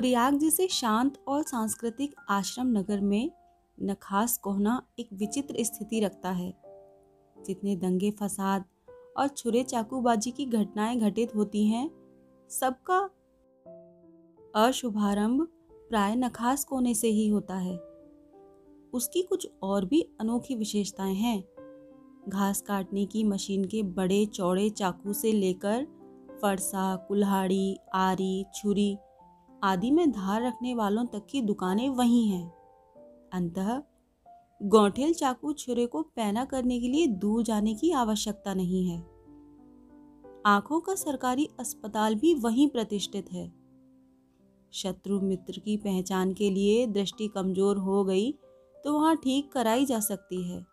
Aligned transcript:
प्रयाग 0.00 0.38
जैसे 0.38 0.68
शांत 0.68 1.24
और 1.28 1.42
सांस्कृतिक 1.42 2.14
आश्रम 2.28 2.66
नगर 2.66 3.00
में 3.00 3.30
नखास 3.82 4.38
कोहना 4.38 4.86
एक 4.98 5.08
विचित्र 5.12 5.54
स्थिति 5.60 6.00
रखता 6.00 6.30
है। 6.30 6.54
जितने 7.46 7.76
दंगे 7.76 8.10
फसाद 8.10 8.64
और 9.16 9.28
छुरे 9.28 9.62
चाकूबाजी 9.62 10.30
की 10.30 10.46
घटनाएँ 10.46 10.98
घटित 10.98 11.34
होती 11.34 11.66
हैं, 11.66 11.90
सबका 12.50 13.10
अशुभारंभ 14.54 15.48
प्राय 15.88 16.16
नखास 16.16 16.64
कोने 16.64 16.94
से 16.94 17.08
ही 17.08 17.28
होता 17.28 17.56
है। 17.56 17.76
उसकी 18.92 19.22
कुछ 19.22 19.48
और 19.62 19.84
भी 19.84 20.10
अनोखी 20.20 20.54
विशेषताएँ 20.54 21.14
हैं। 21.14 21.44
घास 22.28 22.60
काटने 22.60 23.06
की 23.06 23.24
मशीन 23.24 23.64
के 23.64 23.82
बड़े 23.82 24.26
चौड़े 24.26 24.70
चाकू 24.70 25.12
से 25.12 25.32
लेकर 25.32 25.84
फरसा, 26.42 26.96
कुल्हाड़ी, 26.96 27.78
आरी, 27.94 28.44
छुरी 28.54 28.98
आदि 29.62 29.90
में 29.90 30.10
धार 30.10 30.42
रखने 30.42 30.74
वालों 30.74 31.04
तक 31.04 31.26
की 31.30 31.40
दुकानें 31.42 31.88
वही 31.88 32.26
हैं। 32.28 32.46
अंतः 33.32 33.80
गौठेल 34.60 35.12
चाकू 35.14 35.52
छुरे 35.52 35.86
को 35.86 36.02
पैना 36.16 36.44
करने 36.44 36.80
के 36.80 36.88
लिए 36.88 37.06
दूर 37.06 37.42
जाने 37.42 37.74
की 37.74 37.90
आवश्यकता 37.92 38.54
नहीं 38.54 38.88
है। 38.88 38.98
आँखों 40.46 40.80
का 40.80 40.94
सरकारी 40.94 41.48
अस्पताल 41.60 42.14
भी 42.14 42.34
वहीं 42.34 42.68
प्रतिष्ठित 42.68 43.32
है। 43.32 43.46
शत्रु 44.72 45.20
मित्र 45.20 45.60
की 45.60 45.76
पहचान 45.76 46.32
के 46.34 46.50
लिए 46.50 46.86
दृष्टि 46.88 47.28
कमज़ोर 47.28 47.76
हो 47.78 48.04
गई 48.04 48.32
तो 48.74 48.92
वहाँ 48.92 49.16
ठीक 49.16 49.52
कराई 49.52 49.84
जा 49.84 50.00
सकती 50.00 50.42
है, 50.42 50.64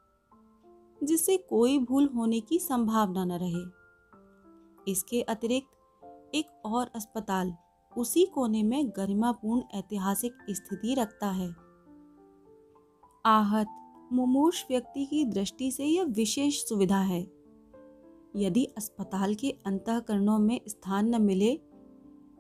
जिससे 1.02 1.38
कोई 1.40 1.78
भूल 1.80 2.10
होने 2.16 2.40
की 2.40 2.60
संभावना 2.60 3.26
न 3.26 3.38
रहे। 3.38 4.92
इसके 4.92 5.22
अतिरिक्त 5.22 6.36
एक 6.36 6.62
और 6.66 6.92
अस्पताल 6.96 7.54
उसी 7.98 8.26
कोने 8.26 8.64
में 8.64 8.90
गरिमापूर्ण 8.90 9.62
ऐतिहासिक 9.74 10.34
स्थिति 10.50 10.94
रखता 10.94 11.28
है। 11.28 11.50
आहत, 13.26 13.68
मुमूर्ष 14.14 14.66
व्यक्ति 14.70 15.06
की 15.06 15.24
दृष्टि 15.26 15.72
से 15.72 15.86
यह 15.86 16.04
विशेष 16.04 16.64
सुविधा 16.64 17.00
है। 17.00 17.22
यदि 18.36 18.66
अस्पताल 18.78 19.34
के 19.36 19.52
अंतकरणों 19.66 20.38
में 20.40 20.60
स्थान 20.68 21.16
न 21.16 21.22
मिले, 21.22 21.60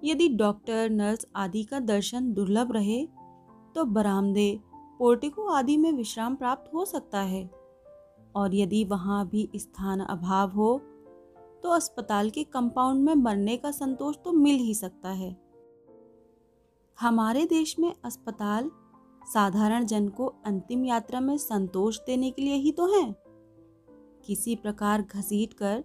यदि 0.03 0.27
डॉक्टर, 0.29 0.89
नर्स 0.89 1.25
आदि 1.35 1.63
का 1.63 1.79
दर्शन 1.79 2.33
दुर्लभ 2.33 2.71
रहे 2.71 3.05
तो 3.75 3.83
बरामदे, 3.85 4.59
पोर्टिको 4.99 5.47
आदि 5.47 5.77
में 5.77 5.91
विश्राम 5.91 6.35
प्राप्त 6.35 6.73
हो 6.73 6.85
सकता 6.85 7.21
है। 7.21 7.49
और 8.35 8.55
यदि 8.55 8.83
वहाँ 8.83 9.27
भी 9.27 9.49
स्थान 9.55 9.99
अभाव 9.99 10.51
हो 10.51 10.77
तो 11.63 11.69
अस्पताल 11.69 12.29
के 12.29 12.43
कंपाउंड 12.43 13.03
में 13.03 13.15
मरने 13.15 13.57
का 13.57 13.71
संतोष 13.71 14.15
तो 14.25 14.31
मिल 14.31 14.55
ही 14.55 14.73
सकता 14.73 15.09
है। 15.09 15.46
हमारे 16.99 17.45
देश 17.45 17.79
में 17.79 17.93
अस्पताल 18.05 18.71
साधारण 19.33 19.85
जन 19.85 20.07
को 20.07 20.25
अंतिम 20.45 20.85
यात्रा 20.85 21.19
में 21.19 21.37
संतोष 21.37 21.99
देने 21.99 22.31
के 22.31 22.41
लिए 22.41 22.53
ही 22.53 22.71
तो 22.71 22.87
हैं। 22.87 23.15
किसी 24.25 24.55
प्रकार 24.55 25.01
घसीट 25.01 25.53
कर, 25.53 25.83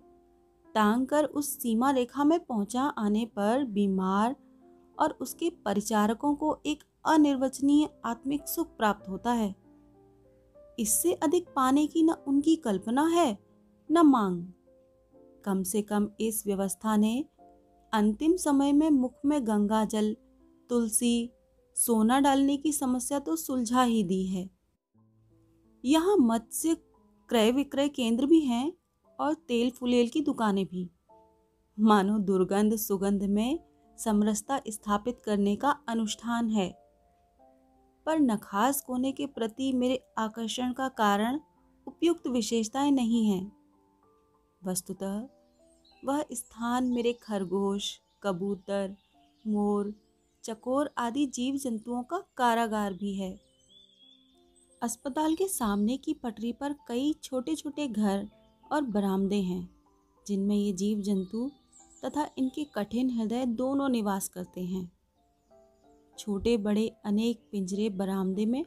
टांग 0.74 1.06
कर 1.06 1.24
उस 1.24 1.62
सीमा 1.62 1.90
रेखा 1.90 2.24
में 2.24 2.40
पहुँचा 2.40 2.82
आने 2.82 3.24
पर 3.26 3.64
बीमार 3.64 4.36
और 4.98 5.10
उसके 5.10 5.50
परिचारकों 5.64 6.34
को 6.34 6.58
एक 6.66 6.84
अनिर्वचनीय 7.04 7.88
आत्मिक 8.04 8.48
सुख 8.48 8.76
प्राप्त 8.76 9.08
होता 9.08 9.32
है। 9.32 9.54
इससे 10.78 11.12
अधिक 11.12 11.46
पाने 11.56 11.86
की 11.86 12.02
न 12.02 12.10
उनकी 12.10 12.56
कल्पना 12.56 13.06
है, 13.06 13.38
न 13.90 13.98
मांग। 13.98 14.46
कम 15.44 15.62
से 15.62 15.82
कम 15.82 16.08
इस 16.20 16.46
व्यवस्था 16.46 16.96
ने 16.96 17.24
अंतिम 17.92 18.36
समय 18.36 18.72
में 18.72 18.90
मुख 18.90 19.14
में 19.24 19.46
गंगा 19.46 19.84
जल 19.84 20.16
तुलसी, 20.72 21.30
सोना 21.74 22.20
डालने 22.20 22.56
की 22.56 22.72
समस्या 22.72 23.18
तो 23.18 23.36
सुलझा 23.36 23.82
ही 23.82 24.02
दी 24.04 24.26
है। 24.26 24.50
यहाँ 25.84 26.16
मत्स्य 26.16 26.74
क्रय 27.28 27.52
विक्रय 27.52 27.88
केंद्र 27.88 28.26
भी 28.26 28.40
हैं 28.40 28.72
और 29.20 29.34
तेल 29.34 29.70
फुलेल 29.70 30.08
की 30.08 30.20
दुकानें 30.20 30.66
भी। 30.66 30.90
मानो 31.80 32.18
दुर्गंध 32.18 32.76
सुगंध 32.76 33.22
में 33.22 33.58
समरसता 33.98 34.60
स्थापित 34.68 35.20
करने 35.24 35.56
का 35.56 35.70
अनुष्ठान 35.88 36.50
है। 36.50 36.78
पर 38.06 38.20
नखास 38.20 38.80
कोने 38.80 39.12
के 39.12 39.26
प्रति 39.26 39.72
मेरे 39.72 40.04
आकर्षण 40.18 40.72
का 40.72 40.88
कारण 40.88 41.40
उपयुक्त 41.86 42.26
विशेषताएँ 42.26 42.90
नहीं 42.90 43.26
हैं। 43.26 43.52
वस्तुतः, 44.64 45.28
वह 46.04 46.24
स्थान 46.32 46.84
मेरे 46.84 47.12
खरगोश, 47.12 48.00
कबूतर, 48.22 48.96
मोर 49.46 49.94
चकोर 50.44 50.90
आदि 50.98 51.26
जीव 51.26 51.56
जंतुओं 51.56 52.02
का 52.02 52.18
कारागार 52.36 52.92
भी 52.92 53.14
है। 53.14 53.30
अस्पताल 54.82 55.34
के 55.34 55.46
सामने 55.48 55.96
की 55.96 56.14
पटरी 56.14 56.52
पर 56.52 56.74
कई 56.88 57.12
छोटे 57.22 57.54
छोटे 57.54 57.86
घर 57.88 58.28
और 58.72 58.82
बरामदे 58.82 59.40
हैं, 59.40 59.68
जिनमें 60.26 60.56
ये 60.56 60.72
जीव 60.72 61.00
जंतु 61.00 61.50
तथा 62.04 62.28
इनके 62.38 62.64
कठिन 62.64 63.10
हृदय 63.10 63.46
दोनों 63.46 63.88
निवास 63.88 64.28
करते 64.28 64.60
हैं। 64.60 64.90
छोटे 66.18 66.56
बड़े 66.56 66.90
अनेक 67.04 67.40
पिंजरे 67.52 67.88
बरामदे 67.90 68.46
में 68.46 68.64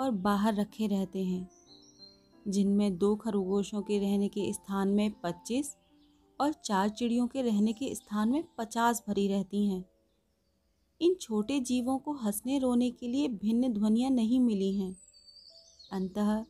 और 0.00 0.10
बाहर 0.10 0.54
रखे 0.54 0.86
रहते 0.86 1.24
हैं, 1.24 1.48
जिनमें 2.48 2.96
दो 2.98 3.14
खरगोशों 3.16 3.82
के 3.82 3.98
रहने 3.98 4.28
के 4.28 4.52
स्थान 4.52 4.88
में 4.88 5.10
पच्चीस 5.22 5.76
और 6.40 6.52
चार 6.52 6.88
चिड़ियों 6.88 7.26
के 7.26 7.42
रहने 7.42 7.72
के 7.72 7.94
स्थान 7.94 8.28
में 8.28 8.44
पचास 8.58 9.04
भरी 9.08 9.28
रहती 9.28 9.66
हैं। 9.68 9.84
इन 11.00 11.14
छोटे 11.14 11.58
जीवों 11.60 11.98
को 11.98 12.12
हंसने 12.12 12.58
रोने 12.58 12.90
के 12.90 13.08
लिए 13.08 13.28
भिन्न 13.28 13.72
ध्वनियाँ 13.72 14.10
नहीं 14.10 14.40
मिली 14.40 14.72
हैं। 14.78 14.94
अंतः 15.92 16.44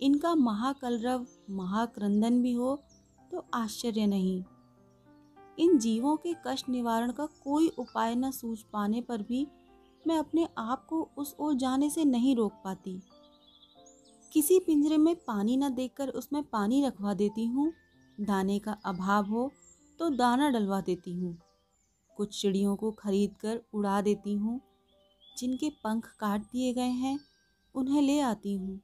इनका 0.00 0.34
महाकलरव, 0.34 1.26
महाक्रंदन 1.50 2.40
भी 2.42 2.52
हो 2.52 2.74
तो 3.30 3.44
आश्चर्य 3.54 4.06
नहीं। 4.06 4.42
इन 5.58 5.78
जीवों 5.78 6.16
के 6.16 6.34
कष्ट 6.46 6.68
निवारण 6.68 7.12
का 7.12 7.26
कोई 7.44 7.68
उपाय 7.68 8.14
न 8.14 8.30
सूझ 8.30 8.58
पाने 8.72 9.00
पर 9.00 9.22
भी 9.22 9.46
मैं 10.04 10.18
अपने 10.18 10.46
आप 10.58 10.86
को 10.86 11.08
उस 11.18 11.34
ओर 11.40 11.54
जाने 11.54 11.90
से 11.90 12.04
नहीं 12.04 12.36
रोक 12.36 12.52
पाती। 12.64 13.00
किसी 14.32 14.58
पिंजरे 14.58 14.96
में 14.98 15.14
पानी 15.16 15.56
न 15.56 15.74
देखकर 15.74 16.08
उसमें 16.10 16.42
पानी 16.42 16.84
रखवा 16.84 17.14
देती 17.14 17.46
हूँ। 17.46 17.72
दाने 18.18 18.58
का 18.58 18.76
अभाव 18.84 19.24
हो 19.24 19.50
तो 20.00 20.10
दाना 20.10 20.48
डलवा 20.50 20.80
देती 20.80 21.14
हूँ। 21.14 21.38
कुछ 22.20 22.42
चिड़ियों 22.42 22.76
को 22.76 22.90
खरीद 22.90 23.36
कर 23.36 23.60
उड़ा 23.74 24.00
देती 24.00 24.34
हूँ। 24.34 24.60
जिनके 25.38 25.70
पंख 25.70 26.16
काट 26.20 26.40
दिए 26.40 26.72
गए 26.72 26.88
हैं, 26.88 27.20
उन्हें 27.74 28.02
ले 28.02 28.20
आती 28.20 28.54
हूँ। 28.54 28.80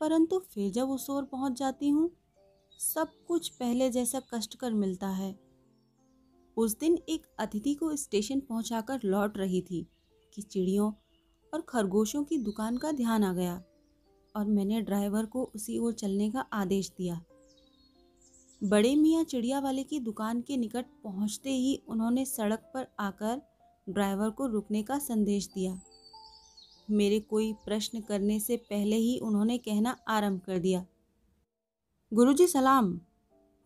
परंतु 0.00 0.38
फिर 0.38 0.70
जब 0.72 0.90
उस 0.90 1.10
ओर 1.10 1.24
पहुँच 1.24 1.52
जाती 1.52 1.88
हूँ, 1.88 2.10
सब 2.78 3.08
कुछ 3.28 3.48
पहले 3.48 3.90
जैसा 3.90 4.22
कष्टकर 4.34 4.72
मिलता 4.72 5.08
है। 5.08 5.38
उस 6.56 6.78
दिन 6.78 6.98
एक 7.08 7.26
अतिथि 7.38 7.74
को 7.74 7.96
स्टेशन 7.96 8.40
पहुंचाकर 8.40 9.00
लौट 9.04 9.38
रही 9.38 9.62
थी 9.62 9.86
कि 10.34 10.42
चिड़ियों 10.42 10.92
और 11.54 11.60
खरगोशों 11.60 12.24
की 12.24 12.38
दुकान 12.38 12.76
का 12.76 12.92
ध्यान 12.92 13.24
आ 13.24 13.32
गया 13.32 13.62
और 14.36 14.46
मैंने 14.46 14.80
ड्राइवर 14.80 15.26
को 15.26 15.52
उसी 15.54 15.78
ओर 15.78 15.92
चलने 15.92 16.30
का 16.30 16.40
आदेश 16.40 16.90
दिया। 16.90 17.20
बड़े 18.64 18.96
मियाँ 18.96 19.24
चिड़िया 19.24 19.60
वाले 19.60 19.82
की 19.82 20.00
दुकान 20.00 20.40
के 20.40 20.56
निकट 20.56 20.84
पहुँचते 21.04 21.50
ही 21.50 21.82
उन्होंने 21.88 22.24
सड़क 22.24 22.70
पर 22.74 22.86
आकर 22.98 23.42
ड्राइवर 23.88 24.30
को 24.30 24.46
रुकने 24.46 24.82
का 24.82 24.98
संदेश 24.98 25.46
दिया। 25.54 25.80
मेरे 26.90 27.20
कोई 27.20 27.52
प्रश्न 27.52 28.00
करने 28.00 28.40
से 28.40 28.56
पहले 28.56 28.96
ही 28.96 29.18
उन्होंने 29.18 29.58
कहना 29.58 29.96
आरंभ 30.08 30.40
कर 30.40 30.58
दिया। 30.58 30.86
गुरुजी 32.14 32.46
सलाम। 32.46 33.00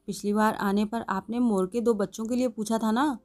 पिछली 0.07 0.33
बार 0.33 0.55
आने 0.55 0.85
पर 0.85 1.03
आपने 1.03 1.39
मोर 1.39 1.67
के 1.67 1.81
दो 1.81 1.95
बच्चों 1.95 2.27
के 2.27 2.37
लिए 2.37 2.49
पूछा 2.49 2.79
था 2.79 2.91
ना? 2.91 3.19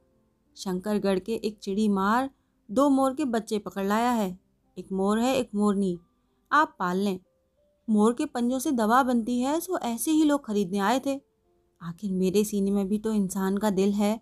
शंकरगढ़ 0.56 1.18
के 1.18 1.34
एक 1.34 1.58
चिड़ी 1.58 1.88
मार 1.88 2.30
दो 2.70 2.88
मोर 2.88 3.14
के 3.14 3.24
बच्चे 3.24 3.58
पकड़ 3.58 3.86
लाया 3.86 4.10
है। 4.10 4.38
एक 4.78 4.92
मोर 4.92 5.18
है, 5.18 5.36
एक 5.36 5.50
मोरनी। 5.54 5.98
आप 6.52 6.76
पाल 6.78 6.98
लें। 6.98 7.20
मोर 7.90 8.14
के 8.14 8.26
पंजों 8.26 8.58
से 8.58 8.72
दवा 8.72 9.02
बनती 9.02 9.40
है, 9.40 9.60
सो 9.60 9.78
ऐसे 9.78 10.10
ही 10.10 10.24
लोग 10.24 10.46
खरीदने 10.46 10.78
आए 10.78 11.00
थे। 11.06 11.33
आखिर 11.84 12.12
मेरे 12.12 12.44
सीने 12.44 12.70
में 12.70 12.86
भी 12.88 12.98
तो 12.98 13.12
इंसान 13.12 13.56
का 13.56 13.70
दिल 13.70 13.92
है। 13.92 14.20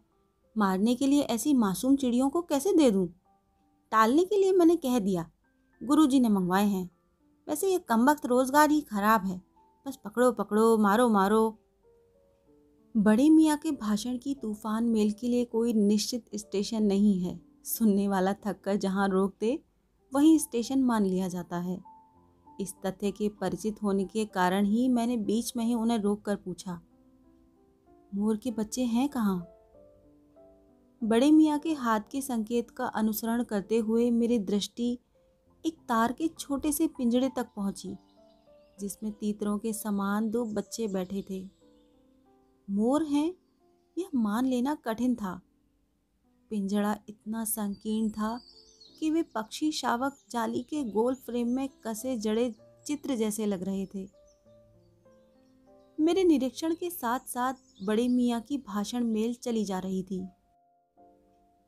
मारने 0.57 0.95
के 0.95 1.07
लिए 1.07 1.23
ऐसी 1.23 1.55
मासूम 1.55 1.97
चिड़ियों 1.97 2.29
को 2.31 2.43
कैसे 2.43 2.73
दे 2.75 2.91
दूँ? 2.91 3.07
टालने 3.93 4.25
के 4.25 4.37
लिए 4.37 4.53
मैंने 4.53 4.77
कह 4.79 4.99
दिया, 4.99 5.27
गुरुजी 5.81 6.21
ने 6.21 6.29
मंगवाए 6.29 6.67
हैं। 6.67 6.89
वैसे 7.47 7.71
ये 7.71 7.79
कम 7.81 8.11
वक्त 8.11 8.27
रोज़गार 8.27 8.71
ही 8.71 8.81
खराब 8.83 9.27
है, 9.27 9.41
बस 9.87 9.99
पकड़ो 10.05 10.31
पकड़ो, 10.33 10.77
मारो 10.79 11.09
मारो। 11.09 11.59
बड़े 12.95 13.29
मियाँ 13.31 13.57
के 13.57 13.71
भाषण 13.73 14.17
की 14.19 14.35
तूफ़ान 14.35 14.85
मेल 14.85 15.13
के 15.13 15.29
लिए 15.29 15.45
कोई 15.45 15.73
निश्चित 15.73 16.25
स्टेशन 16.35 16.83
नहीं 16.85 17.21
है। 17.21 17.41
सुनने 17.65 18.09
वाला 18.09 18.33
थक 18.47 18.61
कर 18.65 18.77
जहाँ 18.77 19.09
रोक 19.09 19.35
दे 19.41 19.59
वहीं 20.13 20.39
स्टेशन 20.39 20.83
मान 20.83 21.05
लिया 21.05 21.29
जाता 21.29 21.59
है। 21.59 21.79
इस 22.47 22.75
तथ्य 22.85 23.11
के 23.11 23.29
परिचित 23.41 23.83
होने 23.83 24.05
के 24.05 24.25
कारण 24.27 24.67
ही 24.67 24.89
मैंने 24.89 25.17
बीच 25.19 25.53
में 25.57 25.65
ही 25.65 25.75
उन्हें 25.75 25.99
रोक 25.99 26.23
कर 26.23 26.37
पूछा। 26.37 26.81
मोर 28.15 28.37
के 28.37 28.51
बच्चे 28.51 28.83
हैं 28.83 29.09
कहाँ? 29.09 29.49
बड़े 31.05 31.31
मियाँ 31.31 31.59
के 31.59 31.73
हाथ 31.73 32.01
के 32.11 32.21
संकेत 32.21 32.71
का 32.71 32.87
अनुसरण 32.87 33.43
करते 33.43 33.79
हुए 33.79 34.11
मेरी 34.11 34.39
दृष्टि 34.39 34.99
एक 35.67 35.75
तार 35.89 36.13
के 36.13 36.29
छोटे 36.29 36.73
से 36.73 36.87
पिंजड़े 36.87 37.29
तक 37.29 37.47
पहुँची, 37.57 37.97
जिसमें 38.81 39.13
तीतरों 39.13 39.59
के 39.59 39.73
समान 39.73 40.31
दो 40.31 40.45
बच्चे 40.45 40.89
बैठे 40.89 41.25
थे। 41.31 41.51
मोर 42.71 43.03
हैं, 43.03 43.35
यह 43.99 44.09
मान 44.15 44.47
लेना 44.47 44.75
कठिन 44.75 45.15
था। 45.15 45.41
पिंजड़ा 46.51 46.99
इतना 47.09 47.45
संकीर्ण 47.45 48.11
था 48.11 48.41
कि 48.99 49.11
वे 49.11 49.23
पक्षी 49.23 49.73
शावक 49.73 50.17
जाली 50.31 50.63
के 50.63 50.85
गोल 50.85 51.15
फ्रेम 51.15 51.49
में 51.49 51.69
कसे 51.69 52.17
जड़े 52.17 52.55
चित्र 52.87 53.17
जैसे 53.17 53.47
लग 53.47 53.63
रहे 53.63 53.87
थे। 53.87 54.22
मेरे 56.03 56.25
निरीक्षण 56.25 56.75
के 56.75 56.91
साथ 56.91 57.19
साथ 57.19 57.55
बड़े 57.85 58.09
मियाँ 58.09 58.41
की 58.41 58.59
भाषण 58.59 59.05
मेल 59.05 59.35
चली 59.35 59.65
जा 59.65 59.79
रही 59.79 60.03
थी। 60.03 60.29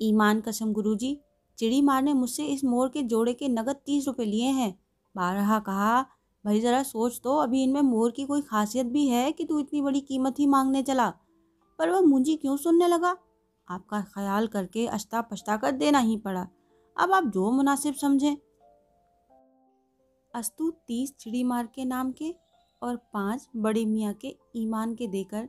ईमान 0.01 0.41
कसम, 0.41 0.73
गुरुजी। 0.73 1.21
चिड़ी 1.59 1.83
मार 1.83 2.03
ने 2.03 2.15
मुझसे 2.15 2.45
इस 2.45 2.65
मोर 2.65 2.89
के 2.89 3.03
जोड़े 3.03 3.35
के 3.35 3.49
नगद 3.49 3.77
तीस 3.87 4.07
रुपए 4.07 4.25
लिए 4.25 4.47
हैं। 4.47 4.81
बारहा 5.17 5.59
कहा, 5.59 6.03
भाई 6.45 6.61
ज़रा 6.61 6.83
सोच 6.83 7.21
तो 7.25 7.37
अभी 7.37 7.63
इनमें 7.63 7.81
मोर 7.81 8.11
की 8.11 8.25
कोई 8.25 8.43
खासियत 8.43 8.87
भी 8.87 9.09
है 9.09 9.33
कि 9.33 9.45
तू 9.45 9.59
इतनी 9.59 9.83
बड़ी 9.83 10.01
कीमत 10.01 10.39
ही 10.39 10.47
मांगने 10.47 10.83
चला? 10.83 11.11
पर 11.79 11.91
वह 11.91 12.01
मुंजी 12.01 12.37
क्यों 12.37 12.57
सुनने 12.57 12.87
लगा? 12.87 13.17
आपका 13.69 14.01
ख्याल 14.01 14.47
करके 14.47 14.87
अश्ता 14.87 15.21
पछता 15.21 15.57
कर 15.57 15.73
देना 15.73 15.99
ही 15.99 16.17
पड़ा। 16.17 16.49
अब 16.97 17.13
आप 17.13 17.25
जो 17.25 17.51
मुनासिब 17.51 17.95
समझें। 17.95 18.37
अस्तु 20.35 20.71
तीस 20.71 21.15
चिड़ी 21.21 21.45
मार 21.45 21.67
के 21.67 21.85
नाम 21.85 22.13
के 22.13 22.35
और 22.83 22.97
पाँच 23.13 23.49
बड़े 23.57 23.85
मियाँ 23.87 24.13
के 24.15 24.37
ईमान 24.57 24.95
के 24.95 25.07
देकर, 25.07 25.49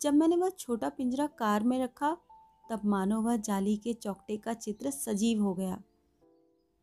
जब 0.00 0.14
मैंने 0.14 0.36
वह 0.36 0.48
छोटा 0.48 0.88
पिंजरा 0.88 1.26
कार 1.26 1.64
में 1.64 1.82
रखा, 1.82 2.16
तब 2.70 2.80
मानो 2.84 3.20
वह 3.22 3.36
जाली 3.36 3.76
के 3.76 3.92
चौकटे 3.92 4.36
का 4.36 4.54
चित्र 4.54 4.90
सजीव 4.90 5.42
हो 5.42 5.54
गया। 5.54 5.82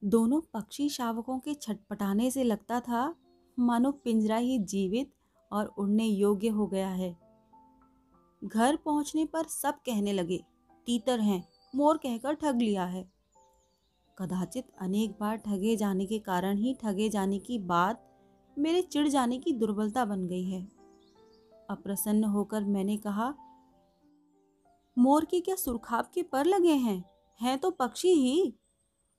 दोनों 0.03 0.41
पक्षी 0.53 0.89
शावकों 0.89 1.39
के 1.39 1.53
छटपटाने 1.53 2.31
से 2.31 2.43
लगता 2.43 2.79
था, 2.79 3.15
मानो 3.57 3.91
पिंजरा 3.91 4.37
ही 4.37 4.59
जीवित 4.59 5.11
और 5.51 5.65
उड़ने 5.77 6.05
योग्य 6.05 6.47
हो 6.47 6.67
गया 6.67 6.89
है। 6.89 7.15
घर 8.41 8.75
पहुँचने 8.75 9.25
पर 9.25 9.43
सब 9.43 9.75
कहने 9.85 10.13
लगे, 10.13 10.43
तीतर 10.87 11.19
हैं, 11.19 11.43
मोर 11.75 11.97
कहकर 11.97 12.33
ठग 12.33 12.61
लिया 12.61 12.85
है। 12.85 13.05
कदाचित 14.17 14.67
अनेक 14.81 15.11
बार 15.19 15.37
ठगे 15.37 15.75
जाने 15.75 16.05
के 16.05 16.19
कारण 16.19 16.57
ही 16.57 16.73
ठगे 16.81 17.09
जाने 17.09 17.39
की 17.39 17.59
बात 17.59 18.03
मेरे 18.57 18.81
चिढ़ 18.81 19.07
जाने 19.07 19.38
की 19.38 19.53
दुर्बलता 19.53 20.05
बन 20.05 20.27
गई 20.27 20.44
है। 20.44 20.67
अप्रसन्न 21.69 22.23
होकर 22.23 22.63
मैंने 22.63 22.97
कहा, 22.97 23.33
मोर 24.97 25.25
के 25.25 25.39
क्या 25.39 25.55
सुरखाब 25.55 26.05
के 26.13 26.23
पर 26.23 26.45
लगे 26.45 26.73
हैं? 26.73 27.03
हैं 27.41 27.57
तो 27.59 27.71
पक्षी 27.71 28.09
ही। 28.09 28.53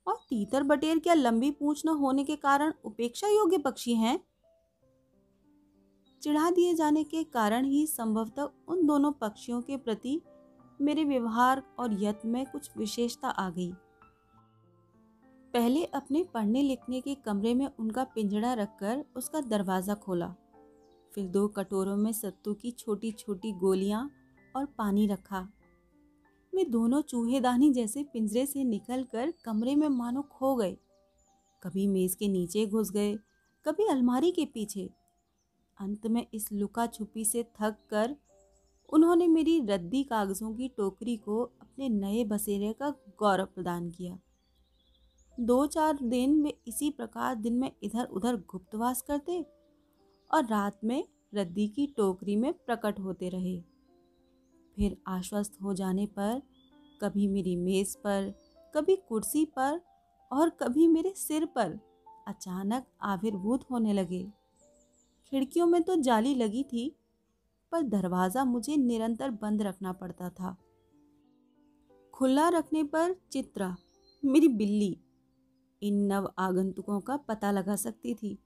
और 0.07 0.15
तीतर 0.15 0.63
बटेर 0.63 0.99
क्या 0.99 1.13
लंबी 1.13 1.51
पूछ 1.51 1.85
न 1.85 1.89
होने 1.89 2.23
के 2.23 2.35
कारण 2.35 2.73
उपेक्षा 2.85 3.27
योग्य 3.27 3.57
पक्षी 3.57 3.95
हैं? 3.95 4.19
चिढ़ा 6.21 6.51
दिए 6.51 6.73
जाने 6.73 7.03
के 7.03 7.23
कारण 7.23 7.65
ही 7.65 7.87
संभवतः 7.87 8.49
उन 8.67 8.85
दोनों 8.85 9.11
पक्षियों 9.11 9.61
के 9.61 9.77
प्रति 9.77 10.21
मेरे 10.81 11.03
व्यवहार 11.03 11.63
और 11.79 12.03
यत्न 12.03 12.29
में 12.29 12.45
कुछ 12.45 12.77
विशेषता 12.77 13.29
आ 13.29 13.49
गई। 13.49 13.73
पहले 15.55 15.83
अपने 15.85 16.23
पढ़ने 16.23 16.61
लिखने 16.61 16.99
के 17.01 17.13
कमरे 17.15 17.53
में 17.53 17.67
उनका 17.79 18.03
पिंजड़ा 18.03 18.53
रखकर 18.53 19.03
उसका 19.15 19.41
दरवाज़ा 19.41 19.93
खोला। 19.93 20.27
फिर 21.13 21.27
दो 21.27 21.47
कटोरों 21.47 21.95
में 21.97 22.11
सत्तू 22.13 22.53
की 22.53 22.71
छोटी 22.71 23.11
छोटी 23.11 23.51
गोलियाँ 23.51 24.11
और 24.55 24.65
पानी 24.65 25.07
रखा। 25.07 25.39
वे 26.53 26.63
दोनों 26.63 27.01
चूहेदानी 27.01 27.71
जैसे 27.73 28.03
पिंजरे 28.03 28.45
से 28.45 28.63
निकलकर 28.63 29.33
कमरे 29.45 29.75
में 29.75 29.87
मानो 29.87 30.21
खो 30.21 30.55
गए। 30.55 30.77
कभी 31.63 31.87
मेज़ 31.87 32.17
के 32.17 32.27
नीचे 32.27 32.65
घुस 32.65 32.91
गए, 32.91 33.15
कभी 33.65 33.87
अलमारी 33.87 34.31
के 34.31 34.45
पीछे। 34.45 34.89
अंत 35.77 36.07
में 36.07 36.25
इस 36.33 36.51
लुका 36.51 36.87
छुपी 36.87 37.25
से 37.25 37.43
थक 37.61 37.77
कर 37.89 38.15
उन्होंने 38.89 39.27
मेरी 39.27 39.59
रद्दी 39.65 40.03
कागज़ों 40.03 40.53
की 40.53 40.67
टोकरी 40.67 41.17
को 41.17 41.41
अपने 41.61 41.89
नए 41.89 42.23
बसेरे 42.23 42.73
का 42.73 42.89
गौरव 43.19 43.45
प्रदान 43.45 43.89
किया। 43.89 44.19
दो 45.37 45.65
चार 45.65 45.97
दिन 46.01 46.41
वे 46.43 46.53
इसी 46.67 46.89
प्रकार 46.89 47.35
दिन 47.35 47.53
में 47.53 47.71
इधर 47.83 48.05
उधर 48.05 48.35
गुप्तवास 48.51 49.01
करते 49.01 49.41
और 50.31 50.45
रात 50.45 50.79
में 50.83 51.03
रद्दी 51.35 51.67
की 51.67 51.87
टोकरी 51.87 52.35
में 52.35 52.51
प्रकट 52.53 52.99
होते 52.99 53.29
रहे। 53.29 53.59
फिर 54.77 54.97
आश्वस्त 55.07 55.57
हो 55.63 55.73
जाने 55.73 56.05
पर 56.05 56.41
कभी 57.01 57.27
मेरी 57.27 57.55
मेज़ 57.55 57.95
पर, 57.97 58.33
कभी 58.73 58.95
कुर्सी 59.09 59.45
पर 59.45 59.81
और 60.31 60.49
कभी 60.49 60.87
मेरे 60.87 61.13
सिर 61.15 61.45
पर 61.45 61.79
अचानक 62.27 62.85
आविर्भूत 63.03 63.65
होने 63.71 63.93
लगे। 63.93 64.23
खिड़कियों 65.31 65.67
में 65.67 65.81
तो 65.83 65.95
जाली 65.95 66.35
लगी 66.35 66.63
थी, 66.63 66.95
पर 67.71 67.81
दरवाज़ा 67.81 68.43
मुझे 68.43 68.75
निरंतर 68.77 69.29
बंद 69.31 69.61
रखना 69.61 69.93
पड़ता 69.93 70.29
था। 70.29 70.55
खुला 72.13 72.49
रखने 72.49 72.83
पर 72.83 73.15
चित्रा, 73.31 73.75
मेरी 74.23 74.47
बिल्ली 74.47 74.97
इन 75.81 76.05
नव 76.05 76.29
आगंतुकों 76.39 76.99
का 77.01 77.17
पता 77.19 77.51
लगा 77.51 77.75
सकती 77.77 78.13
थी। 78.13 78.37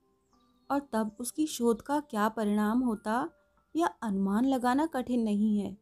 और 0.70 0.80
तब 0.92 1.16
उसकी 1.20 1.46
शोध 1.48 1.80
का 1.82 2.00
क्या 2.00 2.28
परिणाम 2.30 2.80
होता 2.80 3.28
यह 3.74 3.86
अनुमान 4.02 4.44
लगाना 4.44 4.86
कठिन 4.88 5.22
नहीं 5.22 5.58
है। 5.58 5.76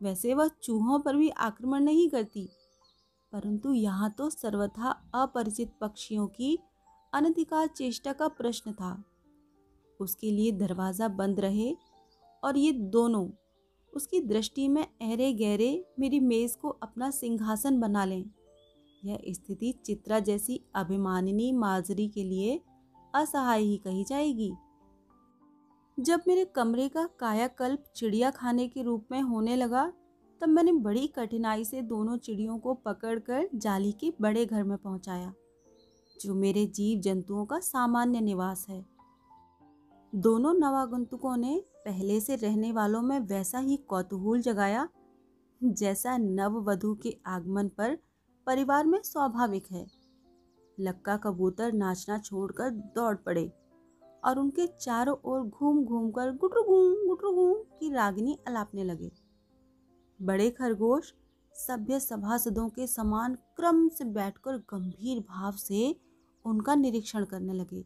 वैसे 0.00 0.34
वह 0.34 0.48
चूहों 0.62 0.98
पर 0.98 1.16
भी 1.16 1.28
आक्रमण 1.30 1.82
नहीं 1.82 2.08
करती, 2.10 2.48
परंतु 3.32 3.72
यहाँ 3.72 4.10
तो 4.10 4.28
सर्वथा 4.30 4.90
अपरिचित 5.14 5.72
पक्षियों 5.80 6.26
की 6.28 6.58
अनधिकार 7.12 7.66
चेष्टा 7.68 8.12
का 8.12 8.28
प्रश्न 8.30 8.72
था। 8.72 9.02
उसके 10.00 10.30
लिए 10.30 10.52
दरवाज़ा 10.52 11.08
बंद 11.10 11.40
रहे 11.40 11.74
और 12.42 12.56
ये 12.56 12.72
दोनों 12.72 13.28
उसकी 13.92 14.20
दृष्टि 14.22 14.66
में 14.68 14.82
अहरे 14.82 15.32
गहरे 15.34 15.84
मेरी 15.98 16.20
मेज़ 16.20 16.56
को 16.58 16.68
अपना 16.82 17.10
सिंहासन 17.12 17.80
बना 17.80 18.04
लें। 18.04 18.24
यह 19.04 19.18
स्थिति 19.28 19.72
चित्रा 19.84 20.18
जैसी 20.18 20.60
अभिमानिनी 20.74 21.50
माजरी 21.52 22.08
के 22.08 22.24
लिए 22.24 22.60
असहाय 23.14 23.62
ही 23.62 23.76
कही 23.76 24.04
जाएगी। 24.04 24.52
जब 25.98 26.22
मेरे 26.28 26.44
कमरे 26.44 26.88
का 26.88 27.06
कायाकल्प 27.18 27.84
चिड़िया 27.96 28.30
खाने 28.30 28.68
के 28.68 28.82
रूप 28.82 29.06
में 29.12 29.20
होने 29.20 29.56
लगा, 29.56 29.92
तब 30.40 30.48
मैंने 30.48 30.72
बड़ी 30.72 31.06
कठिनाई 31.06 31.64
से 31.64 31.82
दोनों 31.82 32.16
चिड़ियों 32.16 32.58
को 32.58 32.74
पकड़कर 32.74 33.48
जाली 33.54 33.92
के 33.92 34.12
बड़े 34.20 34.46
घर 34.46 34.64
में 34.64 34.76
पहुँचाया, 34.78 35.32
जो 36.20 36.34
मेरे 36.34 36.66
जीव 36.66 37.00
जंतुओं 37.00 37.44
का 37.46 37.58
सामान्य 37.58 38.20
निवास 38.20 38.66
है। 38.68 38.84
दोनों 40.12 40.54
नवागंतुकों 40.54 41.36
ने 41.36 41.62
पहले 41.84 42.20
से 42.20 42.36
रहने 42.36 42.72
वालों 42.72 43.02
में 43.02 43.18
वैसा 43.20 43.58
ही 43.58 43.76
कौतूहल 43.88 44.40
जगाया, 44.40 44.88
जैसा 45.60 46.16
नववधु 46.16 46.94
के 46.94 47.16
आगमन 47.26 47.68
पर 47.68 47.98
परिवार 48.46 48.86
में 48.86 49.02
स्वाभाविक 49.02 49.66
है। 49.72 49.86
लक्का 50.78 51.16
कबूतर 51.16 51.72
नाचना 51.72 52.18
छोड़कर 52.18 52.70
दौड़ 52.70 53.14
पड़े 53.16 53.52
और 54.24 54.38
उनके 54.38 54.66
चारों 54.66 55.16
ओर 55.24 55.40
घूम 55.40 55.84
घूम 55.84 56.10
कर 56.10 56.32
गुटरू 56.32 56.62
घूम 56.62 57.06
गुटरू 57.08 57.32
घूम 57.32 57.62
की 57.78 57.92
रागिनी 57.92 58.38
अलापने 58.46 58.84
लगे। 58.84 59.10
बड़े 60.20 60.50
खरगोश 60.50 61.12
सभ्य 61.54 62.00
सभासदों 62.00 62.68
के 62.68 62.86
समान 62.86 63.34
क्रम 63.56 63.88
से 63.88 64.04
बैठकर 64.04 64.56
गंभीर 64.70 65.20
भाव 65.20 65.52
से 65.52 65.94
उनका 66.44 66.74
निरीक्षण 66.74 67.24
करने 67.24 67.52
लगे। 67.52 67.84